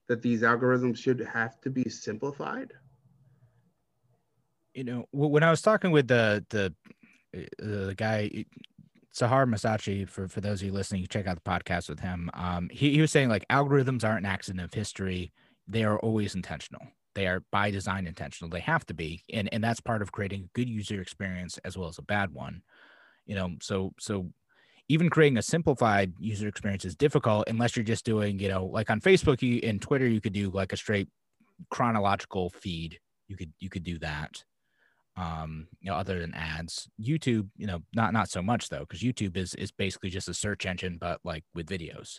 that 0.08 0.20
these 0.20 0.42
algorithms 0.42 0.98
should 0.98 1.20
have 1.20 1.60
to 1.60 1.70
be 1.70 1.88
simplified 1.88 2.72
you 4.74 4.84
know 4.84 5.06
when 5.12 5.42
i 5.42 5.50
was 5.50 5.62
talking 5.62 5.90
with 5.90 6.08
the 6.08 6.44
the 6.50 6.74
uh, 7.36 7.40
the 7.58 7.94
guy 7.96 8.44
Sahar 9.14 9.46
Massachi, 9.48 10.08
for, 10.08 10.26
for 10.26 10.40
those 10.40 10.60
of 10.60 10.66
you 10.66 10.72
listening, 10.72 11.00
you 11.00 11.06
check 11.06 11.28
out 11.28 11.36
the 11.36 11.48
podcast 11.48 11.88
with 11.88 12.00
him. 12.00 12.30
Um, 12.34 12.68
he, 12.72 12.90
he 12.94 13.00
was 13.00 13.12
saying 13.12 13.28
like 13.28 13.46
algorithms 13.48 14.02
aren't 14.02 14.26
an 14.26 14.30
accident 14.30 14.64
of 14.64 14.74
history. 14.74 15.32
They 15.68 15.84
are 15.84 16.00
always 16.00 16.34
intentional. 16.34 16.82
They 17.14 17.28
are 17.28 17.44
by 17.52 17.70
design 17.70 18.08
intentional. 18.08 18.50
They 18.50 18.60
have 18.60 18.84
to 18.86 18.94
be. 18.94 19.22
And, 19.32 19.48
and 19.52 19.62
that's 19.62 19.80
part 19.80 20.02
of 20.02 20.10
creating 20.10 20.42
a 20.42 20.58
good 20.58 20.68
user 20.68 21.00
experience 21.00 21.58
as 21.58 21.78
well 21.78 21.88
as 21.88 21.98
a 21.98 22.02
bad 22.02 22.34
one. 22.34 22.62
You 23.24 23.36
know, 23.36 23.50
so 23.62 23.94
so 24.00 24.30
even 24.88 25.08
creating 25.08 25.38
a 25.38 25.42
simplified 25.42 26.12
user 26.18 26.48
experience 26.48 26.84
is 26.84 26.96
difficult 26.96 27.48
unless 27.48 27.76
you're 27.76 27.84
just 27.84 28.04
doing, 28.04 28.40
you 28.40 28.48
know, 28.48 28.66
like 28.66 28.90
on 28.90 29.00
Facebook 29.00 29.40
you, 29.40 29.60
and 29.62 29.80
Twitter, 29.80 30.08
you 30.08 30.20
could 30.20 30.34
do 30.34 30.50
like 30.50 30.72
a 30.72 30.76
straight 30.76 31.08
chronological 31.70 32.50
feed. 32.50 32.98
You 33.28 33.36
could 33.36 33.52
you 33.60 33.70
could 33.70 33.84
do 33.84 33.98
that 34.00 34.42
um 35.16 35.68
you 35.80 35.90
know 35.90 35.96
other 35.96 36.20
than 36.20 36.34
ads 36.34 36.88
youtube 37.00 37.48
you 37.56 37.66
know 37.66 37.78
not 37.94 38.12
not 38.12 38.28
so 38.28 38.42
much 38.42 38.68
though 38.68 38.80
because 38.80 39.00
youtube 39.00 39.36
is 39.36 39.54
is 39.54 39.70
basically 39.70 40.10
just 40.10 40.28
a 40.28 40.34
search 40.34 40.66
engine 40.66 40.98
but 41.00 41.20
like 41.24 41.44
with 41.54 41.66
videos 41.66 42.18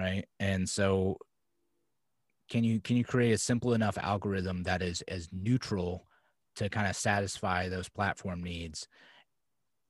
right? 0.00 0.24
And 0.38 0.68
so 0.68 1.18
can 2.48 2.64
you 2.64 2.80
can 2.80 2.96
you 2.96 3.04
create 3.04 3.32
a 3.32 3.38
simple 3.38 3.74
enough 3.74 3.98
algorithm 3.98 4.62
that 4.64 4.82
is 4.82 5.02
as 5.02 5.28
neutral 5.32 6.06
to 6.56 6.68
kind 6.68 6.88
of 6.88 6.96
satisfy 6.96 7.68
those 7.68 7.88
platform 7.88 8.42
needs? 8.42 8.88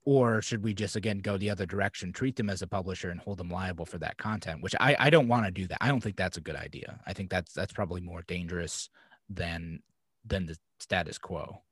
Or 0.05 0.43
should 0.43 0.65
we 0.65 0.75
just 0.75 0.97
again 0.97 1.19
go 1.19 1.37
the 1.37 1.51
other 1.51 1.67
direction 1.67 2.13
treat 2.13 2.37
them 2.37 2.51
as 2.51 2.63
a 2.63 2.67
publisher 2.67 3.11
and 3.11 3.21
hold 3.21 3.39
them 3.39 3.51
liable 3.51 3.87
for 3.87 3.99
that 3.99 4.19
content? 4.19 4.63
Which 4.63 4.75
i, 4.81 4.97
I 4.99 5.11
don't 5.11 5.29
want 5.29 5.47
to 5.47 5.51
do 5.51 5.67
that. 5.69 5.79
I 5.81 5.89
don't 5.89 6.03
think 6.03 6.17
that's 6.17 6.39
a 6.39 6.43
good 6.43 6.57
idea. 6.57 7.01
I 7.07 7.13
think 7.13 7.31
that's 7.31 7.53
that's 7.53 7.73
probably 7.73 8.01
more 8.01 8.23
dangerous 8.27 8.91
than 9.29 9.81
than 10.25 10.47
the 10.47 10.59
status 10.81 11.19
quo 11.19 11.63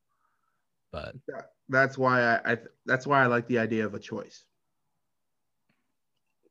but 0.93 1.15
that's 1.69 1.99
why 1.99 2.23
I, 2.23 2.53
I 2.53 2.59
that's 2.87 3.07
why 3.07 3.23
i 3.23 3.27
like 3.27 3.47
the 3.47 3.59
idea 3.59 3.85
of 3.85 3.95
a 3.95 3.99
choice 3.99 4.45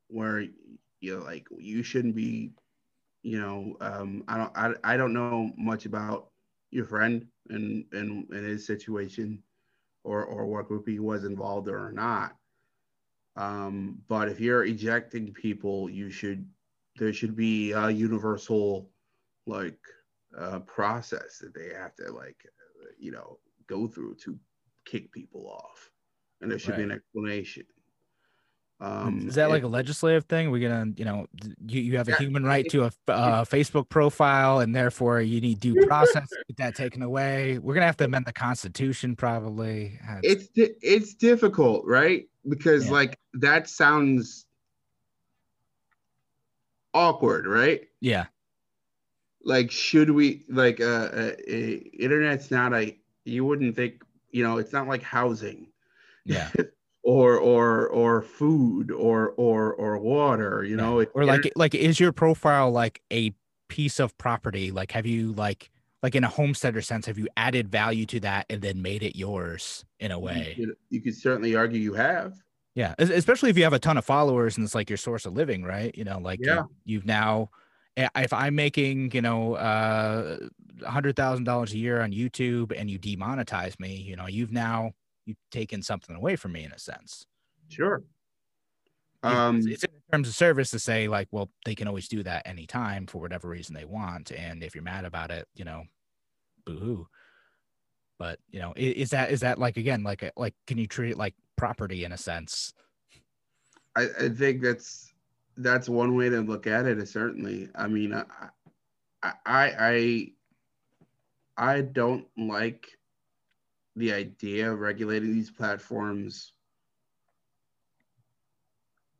where 0.08 0.40
you 1.00 1.18
know 1.18 1.24
like 1.24 1.46
you 1.58 1.82
shouldn't 1.82 2.14
be 2.14 2.52
you 3.22 3.40
know 3.40 3.76
um 3.80 4.24
i 4.28 4.36
don't 4.36 4.52
i, 4.56 4.94
I 4.94 4.96
don't 4.96 5.12
know 5.12 5.50
much 5.56 5.86
about 5.86 6.30
your 6.70 6.84
friend 6.84 7.26
and 7.48 7.84
and 7.92 8.30
in 8.32 8.44
his 8.44 8.66
situation 8.66 9.42
or 10.04 10.24
or 10.24 10.46
what 10.46 10.68
group 10.68 10.88
he 10.88 10.98
was 10.98 11.24
involved 11.24 11.68
in 11.68 11.74
or 11.74 11.92
not. 11.92 12.36
Um, 13.36 13.98
but 14.08 14.28
if 14.28 14.40
you're 14.40 14.64
ejecting 14.64 15.32
people, 15.32 15.88
you 15.88 16.10
should 16.10 16.48
there 16.96 17.12
should 17.12 17.36
be 17.36 17.72
a 17.72 17.90
universal 17.90 18.90
like 19.46 19.78
uh, 20.36 20.60
process 20.60 21.38
that 21.38 21.54
they 21.54 21.74
have 21.74 21.94
to 21.96 22.12
like 22.12 22.44
you 22.98 23.12
know 23.12 23.38
go 23.68 23.86
through 23.86 24.16
to 24.24 24.38
kick 24.84 25.12
people 25.12 25.46
off, 25.46 25.90
and 26.40 26.50
there 26.50 26.58
should 26.58 26.70
right. 26.70 26.78
be 26.78 26.82
an 26.84 26.92
explanation. 26.92 27.64
Um, 28.80 29.26
is 29.26 29.34
that 29.34 29.48
like 29.48 29.64
a 29.64 29.68
legislative 29.68 30.26
thing? 30.26 30.52
We're 30.52 30.68
gonna, 30.68 30.92
you 30.96 31.04
know, 31.04 31.26
you, 31.66 31.80
you 31.80 31.96
have 31.96 32.08
a 32.08 32.14
human 32.14 32.44
right 32.44 32.68
to 32.70 32.84
a 32.84 32.92
uh, 33.08 33.44
Facebook 33.44 33.88
profile, 33.88 34.60
and 34.60 34.74
therefore 34.74 35.20
you 35.20 35.40
need 35.40 35.58
due 35.58 35.74
process. 35.86 36.28
get 36.46 36.56
that 36.58 36.76
taken 36.76 37.02
away. 37.02 37.58
We're 37.58 37.74
gonna 37.74 37.86
have 37.86 37.96
to 37.96 38.04
amend 38.04 38.26
the 38.26 38.32
Constitution, 38.32 39.16
probably. 39.16 39.98
It's 40.22 40.48
it's 40.54 41.14
difficult, 41.14 41.86
right? 41.86 42.28
Because 42.48 42.86
yeah. 42.86 42.92
like 42.92 43.18
that 43.34 43.68
sounds 43.68 44.46
awkward, 46.94 47.46
right? 47.46 47.82
Yeah. 48.00 48.26
Like, 49.44 49.72
should 49.72 50.10
we 50.10 50.44
like 50.48 50.80
uh, 50.80 51.08
uh, 51.12 51.32
internet's 51.48 52.50
not 52.50 52.74
a 52.74 52.96
you 53.28 53.44
wouldn't 53.44 53.76
think 53.76 54.02
you 54.30 54.42
know 54.42 54.58
it's 54.58 54.72
not 54.72 54.88
like 54.88 55.02
housing. 55.02 55.68
Yeah. 56.24 56.50
or 57.08 57.38
or 57.38 57.88
or 57.88 58.20
food 58.20 58.90
or 58.90 59.30
or 59.30 59.72
or 59.72 59.98
water 59.98 60.64
you 60.64 60.76
know 60.76 61.02
or 61.14 61.24
like 61.24 61.50
like 61.56 61.74
is 61.74 61.98
your 61.98 62.12
profile 62.12 62.70
like 62.70 63.00
a 63.10 63.32
piece 63.68 63.98
of 63.98 64.16
property 64.18 64.70
like 64.70 64.92
have 64.92 65.06
you 65.06 65.32
like 65.32 65.70
like 66.02 66.14
in 66.14 66.24
a 66.24 66.28
homesteader 66.28 66.82
sense 66.82 67.06
have 67.06 67.16
you 67.16 67.26
added 67.36 67.70
value 67.70 68.04
to 68.04 68.20
that 68.20 68.44
and 68.50 68.60
then 68.60 68.82
made 68.82 69.02
it 69.02 69.16
yours 69.16 69.86
in 70.00 70.10
a 70.10 70.18
way 70.18 70.54
you 70.58 70.66
could, 70.66 70.76
you 70.90 71.00
could 71.00 71.16
certainly 71.16 71.54
argue 71.54 71.80
you 71.80 71.94
have 71.94 72.34
yeah 72.74 72.94
especially 72.98 73.48
if 73.48 73.56
you 73.56 73.64
have 73.64 73.72
a 73.72 73.78
ton 73.78 73.96
of 73.96 74.04
followers 74.04 74.56
and 74.56 74.64
it's 74.64 74.74
like 74.74 74.90
your 74.90 74.96
source 74.96 75.24
of 75.24 75.32
living 75.32 75.62
right 75.62 75.96
you 75.96 76.04
know 76.04 76.18
like 76.18 76.40
yeah. 76.42 76.64
you, 76.84 76.98
have 76.98 77.06
now 77.06 77.48
if 78.16 78.32
i'm 78.32 78.54
making 78.54 79.10
you 79.12 79.22
know 79.22 79.54
uh 79.54 80.38
a 80.82 80.90
hundred 80.90 81.16
thousand 81.16 81.44
dollars 81.44 81.72
a 81.72 81.78
year 81.78 82.00
on 82.00 82.12
youtube 82.12 82.72
and 82.76 82.90
you 82.90 82.98
demonetize 82.98 83.78
me 83.80 83.96
you 83.96 84.14
know 84.14 84.26
you've 84.26 84.52
now 84.52 84.92
you've 85.28 85.36
taken 85.52 85.82
something 85.82 86.16
away 86.16 86.34
from 86.34 86.52
me 86.52 86.64
in 86.64 86.72
a 86.72 86.78
sense. 86.78 87.26
Sure. 87.68 88.02
Um, 89.22 89.60
it's, 89.66 89.84
in 89.84 89.90
terms 90.10 90.28
of 90.28 90.34
service 90.34 90.70
to 90.70 90.78
say 90.78 91.06
like, 91.06 91.28
well, 91.30 91.50
they 91.64 91.74
can 91.74 91.86
always 91.86 92.08
do 92.08 92.22
that 92.22 92.46
anytime 92.46 93.06
for 93.06 93.20
whatever 93.20 93.48
reason 93.48 93.74
they 93.74 93.84
want, 93.84 94.32
and 94.32 94.62
if 94.62 94.74
you're 94.74 94.84
mad 94.84 95.04
about 95.04 95.30
it, 95.30 95.46
you 95.54 95.64
know, 95.64 95.84
boo 96.64 96.78
hoo. 96.78 97.08
But 98.18 98.38
you 98.50 98.60
know, 98.60 98.72
is 98.76 99.10
that 99.10 99.30
is 99.30 99.40
that 99.40 99.58
like 99.58 99.76
again 99.76 100.02
like 100.02 100.32
like 100.36 100.54
can 100.66 100.78
you 100.78 100.86
treat 100.86 101.10
it 101.10 101.18
like 101.18 101.34
property 101.56 102.04
in 102.04 102.12
a 102.12 102.16
sense? 102.16 102.72
I, 103.96 104.08
I 104.20 104.28
think 104.28 104.62
that's 104.62 105.12
that's 105.58 105.88
one 105.88 106.14
way 106.16 106.28
to 106.28 106.40
look 106.40 106.66
at 106.66 106.86
it. 106.86 107.06
certainly. 107.08 107.68
I 107.74 107.86
mean, 107.88 108.14
I 108.14 108.24
I 109.22 109.32
I, 109.46 110.32
I 111.56 111.80
don't 111.82 112.26
like 112.36 112.88
the 113.96 114.12
idea 114.12 114.72
of 114.72 114.78
regulating 114.78 115.32
these 115.32 115.50
platforms 115.50 116.52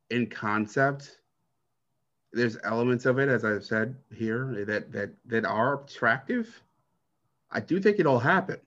in 0.09 0.25
concept 0.27 1.17
there's 2.31 2.57
elements 2.63 3.05
of 3.05 3.19
it 3.19 3.29
as 3.29 3.43
i've 3.43 3.65
said 3.65 3.95
here 4.15 4.63
that 4.65 4.91
that 4.91 5.11
that 5.25 5.45
are 5.45 5.83
attractive 5.83 6.61
i 7.51 7.59
do 7.59 7.79
think 7.79 7.99
it'll 7.99 8.19
happen 8.19 8.57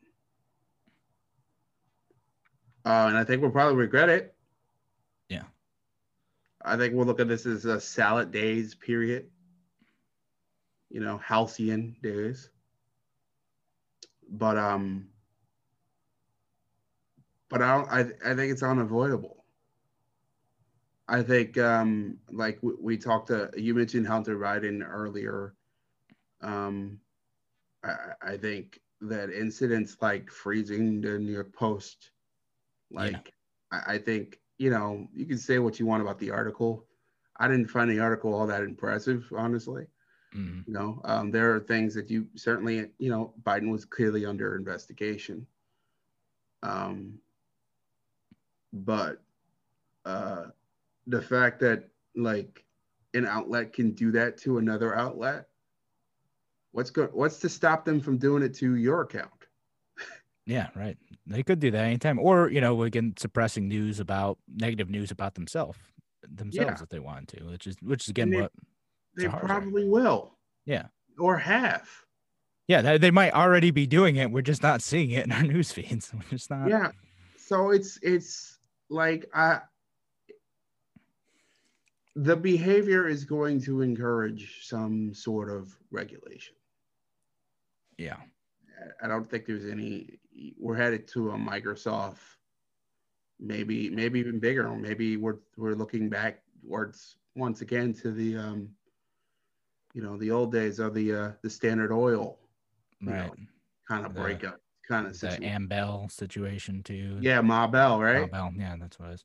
uh, 2.85 3.07
and 3.09 3.17
i 3.17 3.25
think 3.25 3.41
we'll 3.41 3.51
probably 3.51 3.77
regret 3.77 4.09
it 4.09 4.35
i 6.64 6.77
think 6.77 6.94
we'll 6.94 7.07
look 7.07 7.20
at 7.20 7.29
this 7.29 7.46
as 7.46 7.64
a 7.64 7.81
salad 7.81 8.31
days 8.31 8.75
period 8.75 9.27
you 10.90 11.01
know 11.01 11.18
halcyon 11.18 11.96
days 12.03 12.51
but 14.29 14.57
um 14.57 15.07
but 17.53 17.61
I 17.61 17.77
don't, 17.77 17.88
I, 17.90 18.31
I 18.31 18.35
think 18.35 18.51
it's 18.51 18.62
unavoidable. 18.62 19.44
I 21.07 21.22
think 21.22 21.59
um, 21.59 22.16
like 22.31 22.59
we, 22.62 22.72
we, 22.81 22.96
talked 22.96 23.27
to 23.29 23.51
you 23.55 23.75
mentioned 23.75 24.07
Hunter 24.07 24.38
Biden 24.38 24.81
earlier. 24.83 25.53
Um, 26.40 26.98
I, 27.85 27.96
I, 28.22 28.37
think 28.38 28.81
that 29.03 29.29
incidents 29.29 29.98
like 30.01 30.31
freezing 30.31 31.03
the 31.03 31.18
New 31.18 31.31
York 31.33 31.53
Post, 31.53 32.12
like 32.90 33.12
yeah. 33.12 33.79
I, 33.87 33.94
I, 33.94 33.98
think 33.98 34.38
you 34.62 34.70
know 34.70 35.09
you 35.12 35.27
can 35.27 35.38
say 35.38 35.59
what 35.59 35.81
you 35.81 35.87
want 35.87 36.03
about 36.03 36.20
the 36.20 36.31
article. 36.31 36.85
I 37.37 37.48
didn't 37.48 37.66
find 37.66 37.90
the 37.90 37.98
article 37.98 38.33
all 38.33 38.46
that 38.46 38.62
impressive, 38.62 39.25
honestly. 39.37 39.87
Mm-hmm. 40.37 40.61
You 40.68 40.72
know, 40.72 41.01
um, 41.05 41.33
there 41.33 41.53
are 41.53 41.59
things 41.59 41.94
that 41.94 42.09
you 42.09 42.29
certainly 42.37 42.88
you 42.98 43.11
know 43.11 43.35
Biden 43.42 43.72
was 43.72 43.85
clearly 43.85 44.25
under 44.25 44.55
investigation. 44.57 45.44
Um, 46.62 47.18
but 48.72 49.20
uh, 50.05 50.44
the 51.09 51.20
fact 51.20 51.59
that 51.61 51.88
like 52.14 52.64
an 53.14 53.27
outlet 53.27 53.72
can 53.72 53.90
do 53.90 54.12
that 54.12 54.38
to 54.38 54.59
another 54.59 54.94
outlet, 54.94 55.48
what's 56.70 56.90
good? 56.90 57.11
what's 57.12 57.40
to 57.40 57.48
stop 57.48 57.85
them 57.85 58.01
from 58.01 58.16
doing 58.16 58.44
it 58.44 58.55
to 58.55 58.77
your 58.77 59.01
account? 59.01 59.42
Yeah, 60.47 60.69
right. 60.75 60.97
They 61.27 61.43
could 61.43 61.61
do 61.61 61.71
that 61.71 61.85
anytime, 61.85 62.19
or 62.19 62.51
you 62.51 62.61
know, 62.61 62.83
again, 62.83 63.15
suppressing 63.17 63.69
news 63.69 64.01
about 64.01 64.39
negative 64.49 64.91
news 64.91 65.11
about 65.11 65.35
themselves 65.35 65.79
themselves 66.31 66.79
yeah. 66.79 66.83
if 66.83 66.89
they 66.89 66.99
want 66.99 67.29
to, 67.29 67.45
which 67.45 67.67
is 67.67 67.77
which 67.83 68.05
is 68.05 68.09
again 68.09 68.31
they, 68.31 68.41
what 68.41 68.53
they 69.17 69.29
probably 69.29 69.89
will. 69.89 70.37
Yeah, 70.65 70.87
or 71.19 71.39
have. 71.39 71.89
Yeah, 72.69 72.97
they 72.97 73.11
might 73.11 73.35
already 73.35 73.71
be 73.71 73.87
doing 73.87 74.17
it. 74.17 74.31
We're 74.31 74.43
just 74.43 74.63
not 74.63 74.83
seeing 74.83 75.11
it 75.11 75.27
in 75.27 75.33
our 75.33 75.43
news 75.43 75.73
feeds. 75.73 76.13
We're 76.15 76.23
just 76.31 76.51
not. 76.51 76.69
Yeah. 76.69 76.93
So 77.37 77.71
it's 77.71 77.99
it's 78.03 78.59
like 78.89 79.29
I 79.35 79.61
the 82.15 82.37
behavior 82.37 83.09
is 83.09 83.25
going 83.25 83.61
to 83.63 83.81
encourage 83.81 84.67
some 84.67 85.15
sort 85.15 85.51
of 85.51 85.77
regulation. 85.91 86.55
Yeah. 87.97 88.17
I 89.03 89.09
don't 89.09 89.29
think 89.29 89.47
there's 89.47 89.67
any 89.67 90.19
we're 90.59 90.77
headed 90.77 91.07
to 91.09 91.31
a 91.31 91.35
Microsoft 91.35 92.19
maybe 93.39 93.91
maybe 93.91 94.21
even 94.21 94.39
bigger 94.39 94.67
Or 94.69 94.77
maybe 94.77 95.17
we're 95.17 95.39
we're 95.57 95.75
looking 95.75 96.09
back 96.09 96.43
towards 96.65 97.17
once 97.35 97.61
again 97.61 97.93
to 97.95 98.13
the 98.13 98.37
um 98.37 98.69
you 99.95 100.03
know 100.03 100.17
the 100.17 100.31
old 100.31 100.53
days 100.53 100.79
of 100.79 100.95
the 100.95 101.13
uh 101.13 101.31
the 101.43 101.51
standard 101.51 101.93
oil 101.93 102.39
right 103.03 103.27
know, 103.27 103.35
kind 103.89 104.07
of 104.07 104.15
breakup 104.15 104.61
kind 104.87 105.07
of 105.07 105.17
situation. 105.17 105.43
The 105.43 105.59
Ma 105.59 105.67
Bell 105.67 106.09
situation 106.09 106.83
too. 106.83 107.19
Yeah, 107.21 107.41
Ma 107.41 107.67
Bell, 107.67 108.01
right? 108.01 108.21
Ma 108.21 108.27
Bell, 108.27 108.53
yeah, 108.57 108.77
that's 108.79 108.99
what 108.99 109.11
it 109.11 109.15
is. 109.15 109.25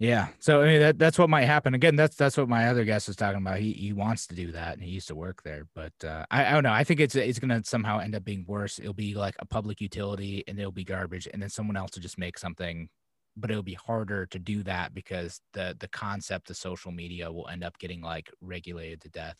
Yeah, 0.00 0.28
so 0.38 0.62
I 0.62 0.66
mean 0.66 0.80
that 0.80 0.98
that's 0.98 1.18
what 1.18 1.28
might 1.28 1.44
happen. 1.44 1.74
Again, 1.74 1.94
that's 1.94 2.16
that's 2.16 2.38
what 2.38 2.48
my 2.48 2.68
other 2.68 2.84
guest 2.84 3.06
was 3.06 3.16
talking 3.16 3.42
about. 3.42 3.58
He 3.58 3.74
he 3.74 3.92
wants 3.92 4.26
to 4.28 4.34
do 4.34 4.50
that, 4.52 4.72
and 4.74 4.82
he 4.82 4.90
used 4.90 5.08
to 5.08 5.14
work 5.14 5.42
there. 5.42 5.66
But 5.74 5.92
uh, 6.02 6.24
I, 6.30 6.46
I 6.46 6.52
don't 6.52 6.62
know. 6.62 6.72
I 6.72 6.84
think 6.84 7.00
it's 7.00 7.14
it's 7.14 7.38
gonna 7.38 7.62
somehow 7.64 7.98
end 7.98 8.14
up 8.14 8.24
being 8.24 8.46
worse. 8.48 8.78
It'll 8.78 8.94
be 8.94 9.14
like 9.14 9.34
a 9.40 9.44
public 9.46 9.78
utility, 9.78 10.42
and 10.48 10.58
it'll 10.58 10.72
be 10.72 10.84
garbage, 10.84 11.28
and 11.30 11.42
then 11.42 11.50
someone 11.50 11.76
else 11.76 11.90
will 11.94 12.02
just 12.02 12.18
make 12.18 12.38
something. 12.38 12.88
But 13.36 13.50
it'll 13.50 13.62
be 13.62 13.74
harder 13.74 14.24
to 14.26 14.38
do 14.38 14.62
that 14.62 14.94
because 14.94 15.42
the 15.52 15.76
the 15.78 15.88
concept 15.88 16.48
of 16.48 16.56
social 16.56 16.92
media 16.92 17.30
will 17.30 17.48
end 17.48 17.62
up 17.62 17.78
getting 17.78 18.00
like 18.00 18.30
regulated 18.40 19.02
to 19.02 19.10
death 19.10 19.36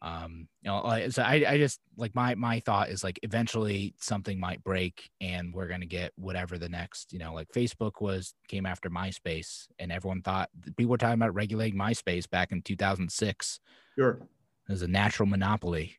um 0.00 0.46
you 0.62 0.70
know 0.70 1.08
so 1.10 1.22
I, 1.22 1.44
I 1.48 1.58
just 1.58 1.80
like 1.96 2.14
my 2.14 2.34
my 2.36 2.60
thought 2.60 2.88
is 2.88 3.02
like 3.02 3.18
eventually 3.22 3.94
something 3.98 4.38
might 4.38 4.62
break 4.62 5.10
and 5.20 5.52
we're 5.52 5.66
going 5.66 5.80
to 5.80 5.86
get 5.86 6.12
whatever 6.16 6.56
the 6.56 6.68
next 6.68 7.12
you 7.12 7.18
know 7.18 7.34
like 7.34 7.48
facebook 7.48 8.00
was 8.00 8.34
came 8.46 8.64
after 8.64 8.88
myspace 8.88 9.66
and 9.80 9.90
everyone 9.90 10.22
thought 10.22 10.50
people 10.76 10.90
were 10.90 10.98
talking 10.98 11.14
about 11.20 11.34
regulating 11.34 11.78
myspace 11.78 12.30
back 12.30 12.52
in 12.52 12.62
2006 12.62 13.60
sure. 13.96 14.20
It 14.68 14.72
was 14.72 14.82
a 14.82 14.88
natural 14.88 15.26
monopoly. 15.26 15.96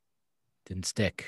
Didn't 0.68 0.86
stick. 0.86 1.26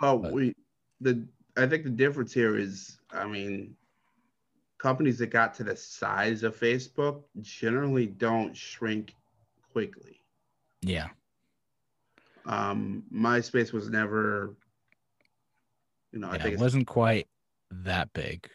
Oh, 0.00 0.18
But- 0.18 0.32
we 0.32 0.54
the 1.00 1.26
I 1.56 1.66
think 1.66 1.82
the 1.82 1.90
difference 1.90 2.32
here 2.32 2.56
is, 2.56 3.00
I 3.10 3.26
mean, 3.26 3.74
companies 4.78 5.18
that 5.18 5.30
got 5.30 5.54
to 5.54 5.64
the 5.64 5.74
size 5.74 6.44
of 6.44 6.56
Facebook 6.56 7.24
generally 7.40 8.06
don't 8.06 8.56
shrink 8.56 9.12
quickly. 9.72 10.17
Yeah. 10.82 11.08
Um, 12.46 13.04
MySpace 13.12 13.72
was 13.72 13.90
never, 13.90 14.54
you 16.12 16.18
know, 16.18 16.30
I 16.30 16.38
think 16.38 16.54
it 16.54 16.60
wasn't 16.60 16.86
quite 16.86 17.26
that 17.70 18.12
big. 18.14 18.48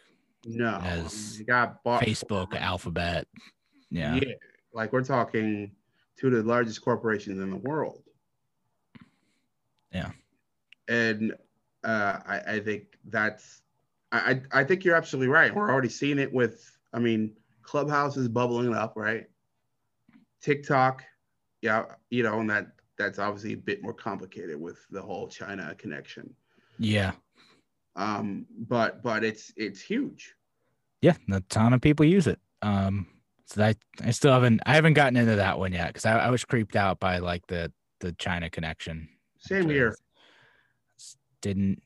no, 0.45 0.79
as 0.81 1.39
it 1.39 1.47
got 1.47 1.83
bought. 1.83 2.01
Facebook, 2.01 2.55
Alphabet. 2.55 3.27
Yeah. 3.91 4.15
yeah, 4.15 4.33
like 4.73 4.91
we're 4.91 5.03
talking 5.03 5.71
two 6.17 6.27
of 6.27 6.33
the 6.33 6.43
largest 6.43 6.81
corporations 6.81 7.39
in 7.39 7.49
the 7.51 7.57
world. 7.57 8.01
Yeah. 9.91 10.09
and 10.87 11.33
uh, 11.83 12.19
I, 12.25 12.39
I 12.47 12.59
think 12.59 12.97
that's 13.05 13.61
I 14.11 14.41
I 14.51 14.63
think 14.63 14.83
you're 14.83 14.95
absolutely 14.95 15.27
right. 15.27 15.53
We're 15.53 15.69
already 15.71 15.89
seeing 15.89 16.17
it 16.17 16.33
with 16.33 16.75
I 16.93 16.99
mean 16.99 17.35
Clubhouse 17.61 18.17
is 18.17 18.27
bubbling 18.27 18.73
up, 18.73 18.93
right? 18.95 19.25
TikTok, 20.41 21.03
yeah, 21.63 21.85
you 22.11 22.21
know, 22.21 22.39
and 22.39 22.49
that 22.51 22.67
that's 22.99 23.17
obviously 23.17 23.53
a 23.53 23.57
bit 23.57 23.81
more 23.81 23.93
complicated 23.93 24.59
with 24.59 24.85
the 24.91 25.01
whole 25.01 25.27
China 25.27 25.73
connection. 25.75 26.35
Yeah. 26.77 27.13
Um, 27.95 28.45
but 28.67 29.01
but 29.01 29.23
it's 29.23 29.51
it's 29.55 29.81
huge. 29.81 30.35
Yeah. 31.01 31.15
A 31.31 31.39
ton 31.49 31.73
of 31.73 31.81
people 31.81 32.05
use 32.05 32.27
it. 32.27 32.39
Um, 32.61 33.07
so 33.45 33.63
I, 33.63 33.75
I 34.01 34.11
still 34.11 34.31
haven't, 34.31 34.61
I 34.65 34.73
haven't 34.75 34.93
gotten 34.93 35.17
into 35.17 35.35
that 35.35 35.59
one 35.59 35.73
yet 35.73 35.87
because 35.87 36.05
I, 36.05 36.17
I 36.17 36.29
was 36.29 36.45
creeped 36.45 36.77
out 36.77 36.99
by 36.99 37.17
like 37.17 37.45
the, 37.47 37.73
the 37.99 38.13
China 38.13 38.49
connection. 38.49 39.09
Same 39.37 39.69
here. 39.69 39.95
Didn't, 41.41 41.83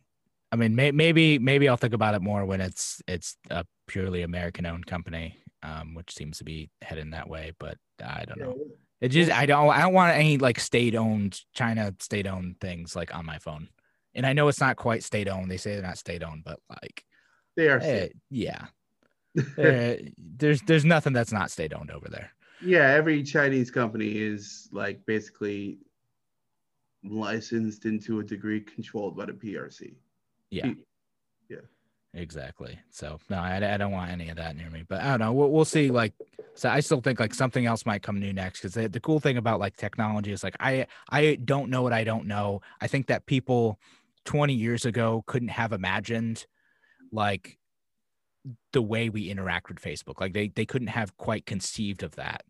I 0.52 0.56
mean, 0.56 0.76
may, 0.76 0.92
maybe, 0.92 1.40
maybe 1.40 1.68
I'll 1.68 1.78
think 1.78 1.96
about 1.96 2.14
it 2.14 2.22
more 2.22 2.46
when 2.46 2.62
it's, 2.62 3.02
it's 3.08 3.38
a 3.50 3.66
purely 3.88 4.22
American 4.22 4.68
owned 4.68 4.86
company, 4.86 5.36
um, 5.64 5.96
which 5.96 6.14
seems 6.14 6.38
to 6.38 6.44
be 6.44 6.70
heading 6.84 7.10
that 7.10 7.28
way, 7.28 7.54
but 7.60 7.78
I 8.00 8.24
don't 8.26 8.40
know. 8.40 8.56
It 9.02 9.10
just 9.10 9.32
I 9.32 9.46
don't 9.46 9.70
I 9.70 9.82
don't 9.82 9.94
want 9.94 10.16
any 10.18 10.38
like 10.38 10.60
state 10.60 10.96
owned 10.96 11.40
China 11.54 11.94
state 12.00 12.28
owned 12.28 12.60
things 12.60 12.96
like 12.96 13.16
on 13.16 13.26
my 13.26 13.38
phone. 13.38 13.70
And 14.16 14.26
I 14.26 14.34
know 14.34 14.48
it's 14.48 14.60
not 14.60 14.76
quite 14.78 15.04
state 15.04 15.28
owned. 15.28 15.52
They 15.52 15.58
say 15.58 15.74
they're 15.76 15.84
not 15.84 16.00
state 16.00 16.24
owned, 16.24 16.44
but 16.44 16.60
like 16.70 17.04
They 17.56 17.70
are. 17.70 17.80
eh, 17.80 18.10
yeah. 18.30 18.66
Eh, 19.58 19.98
there's 20.18 20.62
there's 20.64 20.86
nothing 20.86 21.14
that's 21.14 21.32
not 21.32 21.52
state 21.52 21.74
owned 21.74 21.92
over 21.92 22.08
there. 22.10 22.32
yeah, 22.60 22.90
every 22.90 23.22
Chinese 23.22 23.70
company 23.70 24.18
is 24.18 24.68
like 24.72 25.06
basically 25.06 25.78
licensed 27.04 27.86
into 27.86 28.20
a 28.20 28.24
degree 28.24 28.62
controlled 28.62 29.16
by 29.16 29.26
the 29.26 29.34
PRC. 29.34 29.94
Yeah. 30.50 30.72
Yeah. 31.50 31.58
Exactly. 32.14 32.80
So 32.90 33.20
no, 33.30 33.38
I, 33.38 33.58
I 33.74 33.78
don't 33.78 33.92
want 33.92 34.12
any 34.12 34.30
of 34.30 34.38
that 34.38 34.56
near 34.56 34.70
me. 34.70 34.84
But 34.88 35.02
I 35.02 35.12
don't 35.12 35.20
know. 35.20 35.34
We'll, 35.34 35.52
we'll 35.52 35.66
see. 35.66 35.92
Like, 35.92 36.14
so 36.56 36.70
I 36.70 36.80
still 36.80 37.02
think 37.02 37.20
like 37.20 37.34
something 37.34 37.66
else 37.66 37.86
might 37.86 38.02
come 38.02 38.20
new 38.20 38.34
next 38.34 38.62
because 38.62 38.74
the, 38.74 38.90
the 38.90 39.00
cool 39.00 39.20
thing 39.20 39.38
about 39.38 39.60
like 39.60 39.78
technology 39.78 40.32
is 40.32 40.44
like 40.44 40.56
I 40.60 40.88
I 41.10 41.36
don't 41.44 41.70
know 41.70 41.84
what 41.84 41.94
I 41.94 42.04
don't 42.04 42.26
know. 42.26 42.62
I 42.82 42.88
think 42.88 43.08
that 43.08 43.26
people 43.26 43.80
20 44.26 44.54
years 44.54 44.86
ago 44.86 45.24
couldn't 45.28 45.50
have 45.50 45.74
imagined 45.74 46.46
like 47.12 47.58
the 48.74 48.82
way 48.82 49.10
we 49.10 49.30
interact 49.30 49.70
with 49.70 49.80
Facebook. 49.82 50.20
Like 50.20 50.34
they 50.34 50.48
they 50.50 50.66
couldn't 50.66 50.88
have 50.88 51.16
quite 51.18 51.46
conceived 51.46 52.02
of 52.04 52.16
that 52.16 52.44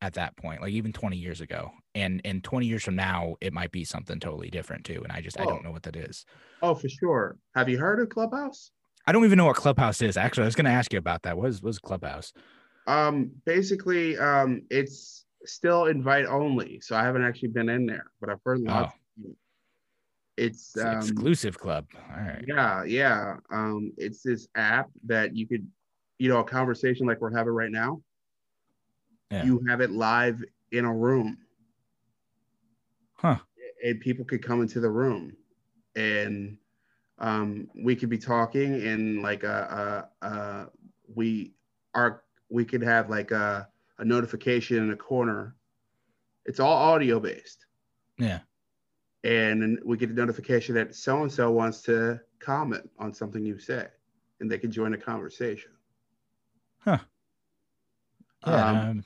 at 0.00 0.14
that 0.14 0.36
point. 0.36 0.62
Like 0.62 0.72
even 0.72 0.92
20 0.92 1.16
years 1.16 1.40
ago. 1.40 1.72
And 1.94 2.20
and 2.24 2.42
20 2.42 2.66
years 2.66 2.84
from 2.84 2.96
now, 2.96 3.34
it 3.40 3.52
might 3.52 3.72
be 3.72 3.84
something 3.84 4.20
totally 4.20 4.48
different 4.48 4.84
too. 4.84 5.02
And 5.02 5.12
I 5.12 5.20
just 5.20 5.38
I 5.38 5.42
Oh. 5.44 5.46
don't 5.48 5.64
know 5.64 5.72
what 5.72 5.82
that 5.82 5.96
is. 5.96 6.24
Oh, 6.62 6.74
for 6.74 6.88
sure. 6.88 7.36
Have 7.54 7.68
you 7.68 7.78
heard 7.78 8.00
of 8.00 8.08
Clubhouse? 8.08 8.70
I 9.06 9.12
don't 9.12 9.24
even 9.24 9.36
know 9.38 9.46
what 9.46 9.56
Clubhouse 9.56 10.02
is. 10.02 10.16
Actually, 10.16 10.44
I 10.44 10.46
was 10.46 10.54
going 10.54 10.66
to 10.66 10.70
ask 10.70 10.92
you 10.92 10.98
about 10.98 11.22
that. 11.22 11.36
What 11.36 11.48
is 11.48 11.62
what 11.62 11.70
is 11.70 11.78
Clubhouse? 11.78 12.32
Um, 12.86 13.30
basically, 13.44 14.18
um, 14.18 14.62
it's 14.70 15.24
still 15.44 15.86
invite 15.86 16.26
only, 16.26 16.80
so 16.80 16.96
I 16.96 17.02
haven't 17.02 17.24
actually 17.24 17.48
been 17.48 17.68
in 17.68 17.86
there, 17.86 18.10
but 18.20 18.30
I've 18.30 18.40
heard 18.44 18.60
lots. 18.60 18.94
It's 20.36 20.74
It's 20.74 20.76
an 20.76 20.88
um, 20.88 20.96
exclusive 20.98 21.58
club. 21.58 21.86
All 22.10 22.20
right. 22.20 22.44
yeah, 22.46 22.84
yeah. 22.84 23.36
Um, 23.50 23.92
it's 23.96 24.22
this 24.22 24.48
app 24.54 24.88
that 25.06 25.36
you 25.36 25.46
could, 25.46 25.66
you 26.18 26.28
know, 26.28 26.38
a 26.38 26.44
conversation 26.44 27.06
like 27.06 27.20
we're 27.20 27.36
having 27.36 27.52
right 27.52 27.70
now. 27.70 28.00
Yeah. 29.30 29.44
You 29.44 29.62
have 29.68 29.80
it 29.80 29.90
live 29.90 30.42
in 30.72 30.84
a 30.84 30.94
room. 30.94 31.38
Huh. 33.14 33.38
And 33.84 34.00
people 34.00 34.24
could 34.24 34.42
come 34.42 34.62
into 34.62 34.80
the 34.80 34.90
room, 34.90 35.36
and 35.94 36.56
um, 37.20 37.68
we 37.74 37.94
could 37.96 38.08
be 38.08 38.18
talking, 38.18 38.82
and 38.86 39.22
like 39.22 39.42
a, 39.44 40.08
a, 40.22 40.26
a 40.26 40.66
we 41.14 41.52
are 41.94 42.22
we 42.48 42.64
could 42.64 42.82
have 42.82 43.10
like 43.10 43.30
a, 43.30 43.68
a 43.98 44.04
notification 44.04 44.78
in 44.78 44.90
a 44.90 44.96
corner. 44.96 45.54
It's 46.46 46.58
all 46.60 46.72
audio 46.72 47.20
based 47.20 47.66
Yeah. 48.18 48.40
and 49.22 49.78
we 49.84 49.96
get 49.96 50.10
a 50.10 50.14
notification 50.14 50.74
that 50.76 50.94
so 50.94 51.22
and 51.22 51.30
so 51.30 51.50
wants 51.50 51.82
to 51.82 52.20
comment 52.40 52.88
on 52.98 53.12
something 53.12 53.44
you 53.44 53.58
say, 53.58 53.86
and 54.40 54.50
they 54.50 54.58
can 54.58 54.70
join 54.72 54.92
the 54.92 54.98
conversation. 54.98 55.70
Yeah. 56.86 56.98
Um, 58.44 58.76
um, 58.76 59.04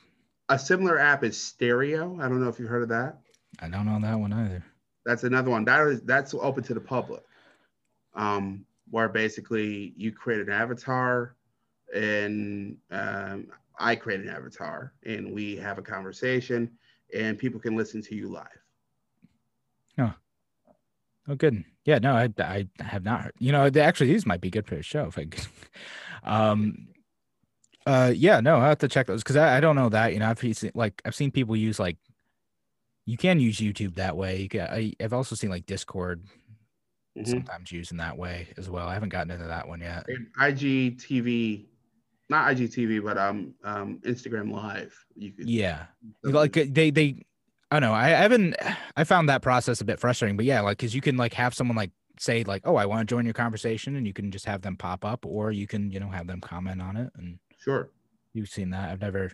A 0.49 0.57
similar 0.57 0.97
app 0.97 1.23
is 1.23 1.37
Stereo. 1.39 2.17
I 2.21 2.29
don't 2.29 2.41
know 2.41 2.47
if 2.49 2.57
you've 2.59 2.69
heard 2.69 2.83
of 2.83 2.89
that. 2.89 3.19
I 3.59 3.67
don't 3.67 3.85
know 3.85 3.99
that 3.99 4.17
one 4.19 4.31
either. 4.33 4.63
That's 5.05 5.23
another 5.23 5.51
one. 5.51 5.65
That 5.65 5.85
is 5.87 6.01
that's 6.01 6.33
open 6.33 6.63
to 6.63 6.73
the 6.73 6.79
public, 6.79 7.21
um, 8.15 8.65
where 8.89 9.09
basically 9.09 9.93
you 9.95 10.11
create 10.11 10.41
an 10.41 10.51
avatar, 10.51 11.35
and 11.93 12.77
um, 12.91 13.47
I 13.79 13.95
create 13.95 14.21
an 14.21 14.29
avatar, 14.29 14.93
and 15.05 15.33
we 15.33 15.55
have 15.57 15.77
a 15.77 15.81
conversation, 15.81 16.71
and 17.13 17.37
people 17.37 17.59
can 17.59 17.75
listen 17.75 18.01
to 18.03 18.15
you 18.15 18.29
live. 18.29 18.47
Oh, 21.27 21.35
good. 21.35 21.63
Yeah. 21.85 21.99
No, 21.99 22.13
I 22.13 22.29
I 22.39 22.67
have 22.79 23.03
not 23.03 23.21
heard. 23.21 23.33
You 23.39 23.51
know, 23.51 23.69
actually, 23.75 24.07
these 24.07 24.25
might 24.25 24.41
be 24.41 24.49
good 24.49 24.67
for 24.67 24.75
a 24.75 24.83
show. 24.83 25.05
If 25.05 25.17
I, 25.17 25.25
could- 25.25 25.47
um, 26.23 26.87
uh, 27.85 28.11
yeah. 28.15 28.39
No, 28.41 28.57
I 28.57 28.69
have 28.69 28.79
to 28.79 28.87
check 28.87 29.07
those 29.07 29.23
because 29.23 29.35
I, 29.35 29.57
I 29.57 29.59
don't 29.59 29.75
know 29.75 29.89
that. 29.89 30.13
You 30.13 30.19
know, 30.19 30.29
I've 30.29 30.39
seen 30.39 30.71
like 30.75 31.01
I've 31.05 31.15
seen 31.15 31.31
people 31.31 31.55
use 31.55 31.79
like 31.79 31.97
you 33.05 33.17
can 33.17 33.39
use 33.39 33.57
YouTube 33.57 33.95
that 33.95 34.17
way. 34.17 34.47
Can, 34.47 34.61
I, 34.61 34.93
I've 35.01 35.13
also 35.13 35.35
seen 35.35 35.49
like 35.49 35.65
Discord 35.65 36.25
Mhm. 37.17 37.27
sometimes 37.27 37.71
used 37.71 37.91
in 37.91 37.97
that 37.97 38.17
way 38.17 38.47
as 38.57 38.69
well. 38.69 38.87
I 38.87 38.93
haven't 38.93 39.09
gotten 39.09 39.31
into 39.31 39.47
that 39.47 39.67
one 39.67 39.79
yet. 39.81 40.05
And 40.09 40.27
IGTV, 40.39 41.65
not 42.29 42.47
IGTV, 42.53 43.03
but 43.03 43.17
um, 43.17 43.53
um, 43.63 43.99
Instagram 44.05 44.51
Live. 44.51 44.93
You 45.15 45.31
could 45.31 45.49
Yeah. 45.49 45.85
like 46.23 46.53
they 46.53 46.91
they 46.91 47.25
i 47.71 47.79
don't 47.79 47.89
know 47.89 47.95
i, 47.95 48.05
I 48.05 48.09
haven't 48.09 48.55
i 48.95 49.03
found 49.03 49.27
that 49.27 49.41
process 49.41 49.81
a 49.81 49.85
bit 49.85 49.99
frustrating 49.99 50.37
but 50.37 50.45
yeah 50.45 50.61
like 50.61 50.77
because 50.77 50.93
you 50.93 51.01
can 51.01 51.17
like 51.17 51.33
have 51.33 51.55
someone 51.55 51.75
like 51.75 51.89
say 52.19 52.43
like 52.43 52.61
oh 52.65 52.75
i 52.75 52.85
want 52.85 52.99
to 53.01 53.11
join 53.11 53.25
your 53.25 53.33
conversation 53.33 53.95
and 53.95 54.05
you 54.05 54.13
can 54.13 54.29
just 54.29 54.45
have 54.45 54.61
them 54.61 54.77
pop 54.77 55.03
up 55.03 55.25
or 55.25 55.51
you 55.51 55.65
can 55.65 55.89
you 55.89 55.99
know 55.99 56.07
have 56.07 56.27
them 56.27 56.39
comment 56.39 56.79
on 56.79 56.95
it 56.95 57.09
and 57.15 57.39
sure. 57.57 57.89
you've 58.33 58.49
seen 58.49 58.69
that 58.69 58.91
i've 58.91 59.01
never 59.01 59.31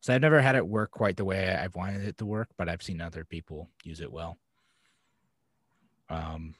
so 0.00 0.14
i've 0.14 0.20
never 0.20 0.42
had 0.42 0.54
it 0.54 0.66
work 0.68 0.90
quite 0.90 1.16
the 1.16 1.24
way 1.24 1.48
i've 1.56 1.74
wanted 1.74 2.06
it 2.06 2.18
to 2.18 2.26
work 2.26 2.48
but 2.58 2.68
i've 2.68 2.82
seen 2.82 3.00
other 3.00 3.24
people 3.24 3.70
use 3.82 4.00
it 4.02 4.12
well 4.12 4.36
um 6.10 6.54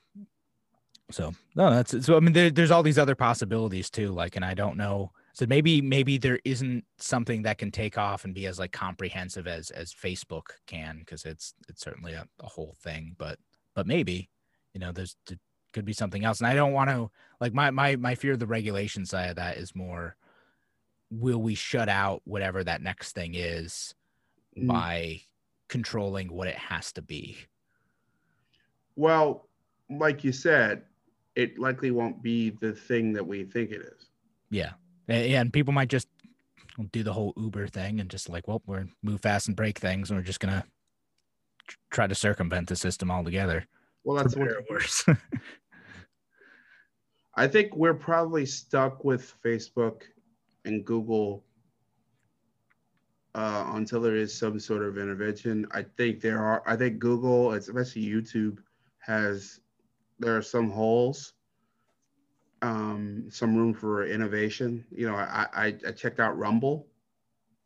so 1.10 1.32
no 1.54 1.70
that's 1.70 2.04
so 2.04 2.16
i 2.16 2.20
mean 2.20 2.32
there, 2.32 2.50
there's 2.50 2.70
all 2.70 2.82
these 2.82 2.98
other 2.98 3.14
possibilities 3.14 3.90
too 3.90 4.08
like 4.12 4.36
and 4.36 4.44
i 4.44 4.54
don't 4.54 4.76
know. 4.76 5.12
So 5.34 5.44
maybe 5.46 5.82
maybe 5.82 6.16
there 6.16 6.40
isn't 6.46 6.82
something 6.96 7.42
that 7.42 7.58
can 7.58 7.70
take 7.70 7.98
off 7.98 8.24
and 8.24 8.34
be 8.34 8.46
as 8.46 8.58
like 8.58 8.72
comprehensive 8.72 9.46
as 9.46 9.70
as 9.70 9.92
facebook 9.92 10.46
can 10.66 10.98
because 11.00 11.26
it's 11.26 11.52
it's 11.68 11.82
certainly 11.82 12.14
a, 12.14 12.26
a 12.40 12.46
whole 12.46 12.74
thing 12.80 13.14
but 13.18 13.38
but 13.74 13.86
maybe 13.86 14.30
you 14.72 14.80
know 14.80 14.92
there's 14.92 15.16
there 15.26 15.38
could 15.74 15.84
be 15.84 15.92
something 15.92 16.24
else. 16.24 16.40
And 16.40 16.46
i 16.46 16.54
don't 16.54 16.72
want 16.72 16.88
to 16.88 17.10
like 17.38 17.52
my 17.52 17.70
my 17.70 17.96
my 17.96 18.14
fear 18.14 18.32
of 18.32 18.38
the 18.38 18.46
regulation 18.46 19.04
side 19.04 19.28
of 19.28 19.36
that 19.36 19.58
is 19.58 19.76
more 19.76 20.16
will 21.10 21.42
we 21.42 21.54
shut 21.54 21.90
out 21.90 22.22
whatever 22.24 22.64
that 22.64 22.80
next 22.80 23.12
thing 23.12 23.34
is 23.34 23.94
Mm. 24.58 24.68
by 24.68 25.20
controlling 25.68 26.32
what 26.32 26.48
it 26.48 26.56
has 26.56 26.92
to 26.92 27.02
be? 27.02 27.36
Well, 28.94 29.48
like 29.90 30.24
you 30.24 30.32
said, 30.32 30.82
it 31.36 31.58
likely 31.58 31.90
won't 31.90 32.22
be 32.22 32.50
the 32.50 32.72
thing 32.72 33.12
that 33.12 33.24
we 33.24 33.44
think 33.44 33.70
it 33.70 33.82
is. 33.82 34.08
Yeah. 34.50 34.72
And 35.08 35.52
people 35.52 35.72
might 35.72 35.88
just 35.88 36.08
do 36.92 37.02
the 37.02 37.12
whole 37.12 37.32
Uber 37.36 37.68
thing 37.68 38.00
and 38.00 38.10
just 38.10 38.28
like, 38.28 38.48
well, 38.48 38.62
we're 38.66 38.86
move 39.02 39.20
fast 39.20 39.46
and 39.46 39.56
break 39.56 39.78
things, 39.78 40.10
and 40.10 40.18
we're 40.18 40.24
just 40.24 40.40
gonna 40.40 40.64
try 41.90 42.06
to 42.06 42.14
circumvent 42.14 42.68
the 42.68 42.76
system 42.76 43.10
altogether. 43.10 43.66
Well, 44.02 44.16
that's 44.16 44.34
what 44.34 44.48
or 44.48 44.64
worse. 44.68 45.04
I 47.34 47.46
think 47.46 47.76
we're 47.76 47.94
probably 47.94 48.46
stuck 48.46 49.04
with 49.04 49.34
Facebook 49.44 50.02
and 50.64 50.84
Google 50.84 51.44
uh, 53.34 53.70
until 53.74 54.00
there 54.00 54.16
is 54.16 54.36
some 54.36 54.58
sort 54.58 54.82
of 54.82 54.96
intervention. 54.96 55.66
I 55.70 55.82
think 55.82 56.20
there 56.20 56.42
are. 56.42 56.62
I 56.66 56.76
think 56.76 56.98
Google, 56.98 57.52
especially 57.52 58.06
YouTube, 58.06 58.58
has 59.00 59.60
there 60.18 60.36
are 60.36 60.42
some 60.42 60.70
holes, 60.70 61.34
um, 62.62 63.26
some 63.30 63.56
room 63.56 63.74
for 63.74 64.06
innovation. 64.06 64.86
You 64.90 65.06
know, 65.08 65.14
I 65.16 65.46
I, 65.52 65.66
I 65.86 65.92
checked 65.92 66.20
out 66.20 66.36
Rumble, 66.38 66.86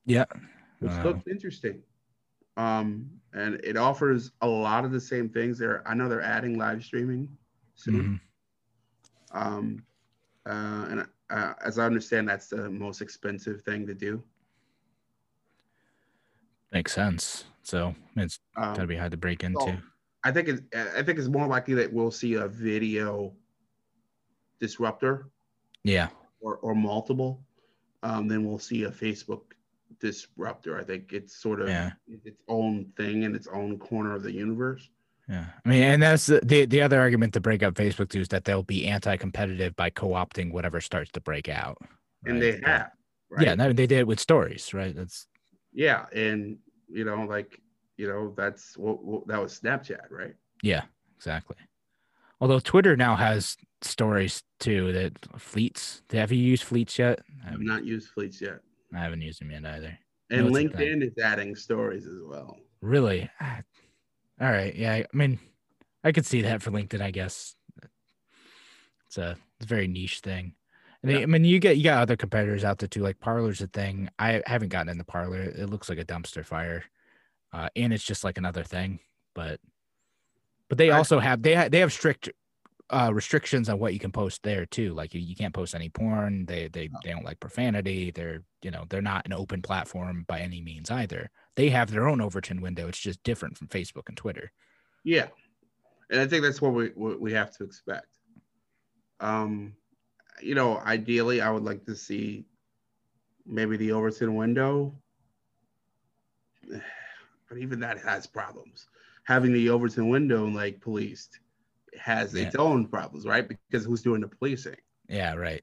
Yeah. 0.04 0.24
which 0.80 0.92
Wow. 0.92 1.04
looked 1.04 1.28
interesting. 1.28 1.82
Um, 2.56 3.20
and 3.32 3.54
it 3.64 3.76
offers 3.76 4.32
a 4.42 4.46
lot 4.48 4.84
of 4.84 4.92
the 4.92 5.00
same 5.00 5.28
things. 5.30 5.58
There, 5.58 5.86
I 5.88 5.94
know 5.94 6.08
they're 6.08 6.20
adding 6.20 6.58
live 6.58 6.84
streaming 6.84 7.36
soon. 7.74 7.96
Mhm. 7.96 8.20
Um, 9.32 9.82
uh, 10.46 10.86
and 10.90 11.06
uh, 11.30 11.54
as 11.64 11.78
I 11.78 11.86
understand, 11.86 12.28
that's 12.28 12.48
the 12.48 12.70
most 12.70 13.00
expensive 13.00 13.62
thing 13.62 13.86
to 13.86 13.94
do. 13.94 14.22
Makes 16.72 16.92
sense. 16.92 17.44
So 17.62 17.94
it's 18.16 18.38
Um, 18.56 18.74
gotta 18.74 18.86
be 18.88 18.96
hard 18.96 19.12
to 19.12 19.16
break 19.16 19.44
into. 19.44 19.60
so 19.60 19.76
I 20.22 20.30
think 20.32 20.48
it's 20.48 20.62
I 20.74 21.02
think 21.02 21.18
it's 21.18 21.28
more 21.28 21.46
likely 21.46 21.74
that 21.74 21.92
we'll 21.92 22.10
see 22.10 22.34
a 22.34 22.46
video 22.48 23.32
disruptor 24.60 25.30
Yeah. 25.84 26.08
or, 26.40 26.56
or 26.58 26.74
multiple, 26.74 27.42
um, 28.02 28.28
then 28.28 28.44
we'll 28.44 28.58
see 28.58 28.84
a 28.84 28.90
Facebook 28.90 29.40
disruptor. 29.98 30.78
I 30.78 30.84
think 30.84 31.12
it's 31.12 31.36
sort 31.36 31.60
of 31.60 31.68
Yeah. 31.68 31.92
its 32.24 32.42
own 32.48 32.92
thing 32.96 33.22
in 33.22 33.34
its 33.34 33.46
own 33.46 33.78
corner 33.78 34.14
of 34.14 34.22
the 34.22 34.32
universe. 34.32 34.88
Yeah, 35.28 35.46
I 35.64 35.68
mean, 35.68 35.82
and 35.84 36.02
that's 36.02 36.26
the, 36.26 36.40
the 36.42 36.64
the 36.66 36.82
other 36.82 36.98
argument 36.98 37.32
to 37.34 37.40
break 37.40 37.62
up 37.62 37.74
Facebook 37.74 38.10
too 38.10 38.20
is 38.20 38.28
that 38.28 38.44
they'll 38.44 38.64
be 38.64 38.88
anti-competitive 38.88 39.76
by 39.76 39.88
co-opting 39.88 40.50
whatever 40.52 40.80
starts 40.80 41.12
to 41.12 41.20
break 41.20 41.48
out. 41.48 41.78
And 42.26 42.42
they 42.42 42.60
have, 42.64 42.90
right? 43.30 43.46
Yeah, 43.46 43.54
no, 43.54 43.72
they 43.72 43.86
did 43.86 44.00
it 44.00 44.06
with 44.08 44.18
stories, 44.18 44.74
right? 44.74 44.94
That's 44.94 45.28
yeah, 45.72 46.06
and 46.12 46.58
you 46.88 47.04
know, 47.04 47.22
like 47.26 47.60
you 48.00 48.08
know, 48.08 48.32
that's 48.36 48.76
what, 48.78 49.04
what 49.04 49.26
that 49.28 49.40
was 49.42 49.58
Snapchat, 49.60 50.10
right? 50.10 50.34
yeah, 50.62 50.82
exactly. 51.16 51.56
Although 52.40 52.60
Twitter 52.60 52.96
now 52.96 53.14
has 53.16 53.56
stories 53.82 54.42
too 54.58 54.92
that 54.92 55.12
fleets. 55.38 56.02
Have 56.12 56.32
you 56.32 56.42
used 56.42 56.62
fleets 56.64 56.98
yet? 56.98 57.20
I've 57.44 57.60
haven't, 57.60 57.84
used 57.86 58.08
fleets 58.08 58.40
yet, 58.40 58.60
I 58.94 58.98
haven't 59.00 59.20
used 59.20 59.40
them 59.42 59.50
yet 59.50 59.66
either. 59.66 59.98
and 60.30 60.40
No, 60.40 60.46
it's 60.48 60.56
a 60.74 60.76
thing. 60.76 61.00
LinkedIn 61.00 61.02
is 61.06 61.18
adding 61.22 61.54
stories 61.54 62.06
as 62.06 62.20
well. 62.24 62.56
Really? 62.80 63.28
Ah, 63.40 63.60
All 64.40 64.50
right. 64.50 64.74
Yeah. 64.74 64.94
I 64.94 65.04
mean, 65.16 65.38
I 66.02 66.12
could 66.12 66.24
see 66.24 66.40
that 66.42 66.62
for 66.62 66.70
LinkedIn, 66.70 67.02
I 67.02 67.10
guess. 67.10 67.54
It's 69.06 69.18
a, 69.18 69.36
it's 69.56 69.66
a 69.66 69.68
very 69.68 69.86
niche 69.88 70.20
thing. 70.20 70.54
And 71.02 71.10
they- 71.10 71.22
I 71.22 71.26
mean, 71.26 71.44
you 71.44 71.58
get 71.58 71.76
you 71.76 71.84
got 71.84 72.00
other 72.02 72.16
competitors 72.16 72.64
out 72.64 72.78
there 72.78 72.88
too. 72.88 73.02
Like 73.02 73.20
Parler's 73.20 73.60
a 73.60 73.66
thing. 73.66 74.08
I 74.18 74.42
haven't 74.46 74.68
gotten 74.70 74.88
in 74.88 74.98
the 74.98 75.04
Parler. 75.04 75.42
It 75.42 75.68
looks 75.68 75.88
like 75.90 75.98
a 75.98 76.04
dumpster 76.06 76.44
fire, 76.44 76.84
uh, 77.52 77.68
and 77.76 77.92
it's 77.92 78.04
just 78.04 78.24
like 78.24 78.38
another 78.38 78.64
thing. 78.64 79.00
But 79.34 79.60
but 80.68 80.78
they 80.78 80.90
also 80.90 81.18
have 81.18 81.42
they 81.42 81.54
ha- 81.54 81.68
they 81.68 81.80
have 81.80 81.92
strict 81.92 82.30
uh, 82.90 83.10
restrictions 83.12 83.68
on 83.68 83.78
what 83.78 83.92
you 83.92 83.98
can 83.98 84.10
post 84.12 84.42
there 84.42 84.66
too. 84.66 84.92
Like 84.94 85.14
you, 85.14 85.20
you 85.20 85.36
can't 85.36 85.54
post 85.54 85.74
any 85.74 85.88
porn. 85.88 86.46
They 86.46 86.68
they 86.68 86.88
they 87.04 87.10
don't 87.10 87.24
like 87.24 87.40
profanity. 87.40 88.10
They're 88.10 88.42
you 88.62 88.70
know 88.70 88.84
they're 88.88 89.02
not 89.02 89.26
an 89.26 89.32
open 89.32 89.62
platform 89.62 90.24
by 90.26 90.40
any 90.40 90.60
means 90.60 90.90
either. 90.90 91.30
They 91.56 91.70
have 91.70 91.90
their 91.90 92.08
own 92.08 92.20
Overton 92.20 92.60
window. 92.60 92.88
It's 92.88 92.98
just 92.98 93.22
different 93.22 93.56
from 93.56 93.68
Facebook 93.68 94.08
and 94.08 94.16
Twitter. 94.16 94.50
Yeah, 95.04 95.28
and 96.10 96.20
I 96.20 96.26
think 96.26 96.42
that's 96.42 96.60
what 96.60 96.74
we 96.74 96.88
what 96.94 97.20
we 97.20 97.32
have 97.32 97.56
to 97.58 97.64
expect. 97.64 98.08
Um, 99.20 99.74
you 100.42 100.54
know, 100.54 100.78
ideally, 100.78 101.40
I 101.40 101.50
would 101.50 101.64
like 101.64 101.84
to 101.86 101.94
see 101.94 102.44
maybe 103.46 103.76
the 103.76 103.92
Overton 103.92 104.34
window, 104.34 104.94
but 107.50 107.58
even 107.58 107.80
that 107.80 107.98
has 107.98 108.26
problems. 108.26 108.86
Having 109.24 109.52
the 109.52 109.68
Overton 109.68 110.08
window 110.08 110.46
like 110.46 110.80
policed 110.80 111.40
has 111.98 112.34
its 112.34 112.54
own 112.54 112.86
problems, 112.86 113.26
right? 113.26 113.46
Because 113.46 113.84
who's 113.84 114.02
doing 114.02 114.22
the 114.22 114.28
policing? 114.28 114.76
Yeah, 115.08 115.34
right. 115.34 115.62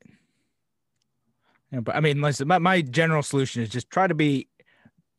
Yeah, 1.72 1.80
but 1.80 1.96
I 1.96 2.02
mean, 2.02 2.22
listen, 2.22 2.48
my, 2.48 2.60
my 2.60 2.82
general 2.82 3.24
solution 3.24 3.64
is 3.64 3.70
just 3.70 3.90
try 3.90 4.06
to 4.06 4.14
be 4.14 4.50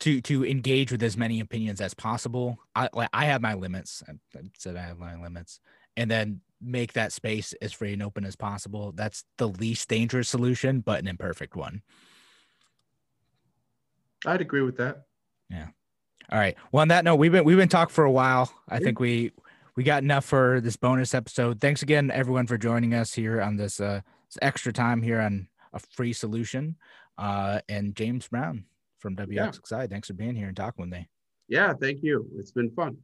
to 0.01 0.21
to 0.21 0.45
engage 0.45 0.91
with 0.91 1.03
as 1.03 1.17
many 1.17 1.39
opinions 1.41 1.81
as 1.81 1.93
possible. 1.93 2.59
I 2.75 2.89
like 2.93 3.09
I 3.11 3.25
have 3.25 3.41
my 3.41 3.55
limits. 3.55 4.01
I, 4.07 4.13
I 4.37 4.41
said 4.57 4.77
I 4.77 4.81
have 4.81 4.97
my 4.97 5.21
limits, 5.21 5.59
and 5.97 6.09
then 6.09 6.41
make 6.61 6.93
that 6.93 7.11
space 7.11 7.53
as 7.61 7.73
free 7.73 7.93
and 7.93 8.03
open 8.03 8.25
as 8.25 8.35
possible. 8.35 8.91
That's 8.93 9.25
the 9.37 9.47
least 9.47 9.89
dangerous 9.89 10.29
solution, 10.29 10.81
but 10.81 10.99
an 10.99 11.07
imperfect 11.07 11.55
one. 11.55 11.81
I'd 14.25 14.41
agree 14.41 14.61
with 14.61 14.77
that. 14.77 15.05
All 16.31 16.39
right. 16.39 16.55
Well, 16.71 16.81
on 16.81 16.89
that 16.89 17.03
note, 17.03 17.15
we've 17.15 17.31
been 17.31 17.43
we've 17.43 17.57
been 17.57 17.69
talking 17.69 17.93
for 17.93 18.03
a 18.03 18.11
while. 18.11 18.51
I 18.67 18.79
think 18.79 18.99
we 18.99 19.31
we 19.75 19.83
got 19.83 20.03
enough 20.03 20.25
for 20.25 20.61
this 20.61 20.75
bonus 20.75 21.13
episode. 21.13 21.59
Thanks 21.59 21.81
again, 21.81 22.11
everyone, 22.11 22.45
for 22.47 22.57
joining 22.57 22.93
us 22.93 23.13
here 23.13 23.41
on 23.41 23.55
this 23.55 23.79
uh 23.79 24.01
this 24.27 24.37
extra 24.41 24.71
time 24.71 25.01
here 25.01 25.19
on 25.19 25.47
a 25.73 25.79
free 25.79 26.13
solution. 26.13 26.75
Uh, 27.17 27.59
and 27.67 27.95
James 27.95 28.27
Brown 28.27 28.63
from 28.97 29.15
WXXI. 29.15 29.89
Thanks 29.89 30.07
for 30.07 30.13
being 30.13 30.35
here 30.35 30.47
and 30.47 30.55
talking 30.55 30.83
with 30.83 30.91
me. 30.91 31.09
Yeah, 31.49 31.73
thank 31.73 32.03
you. 32.03 32.27
It's 32.37 32.51
been 32.51 32.71
fun. 32.71 32.97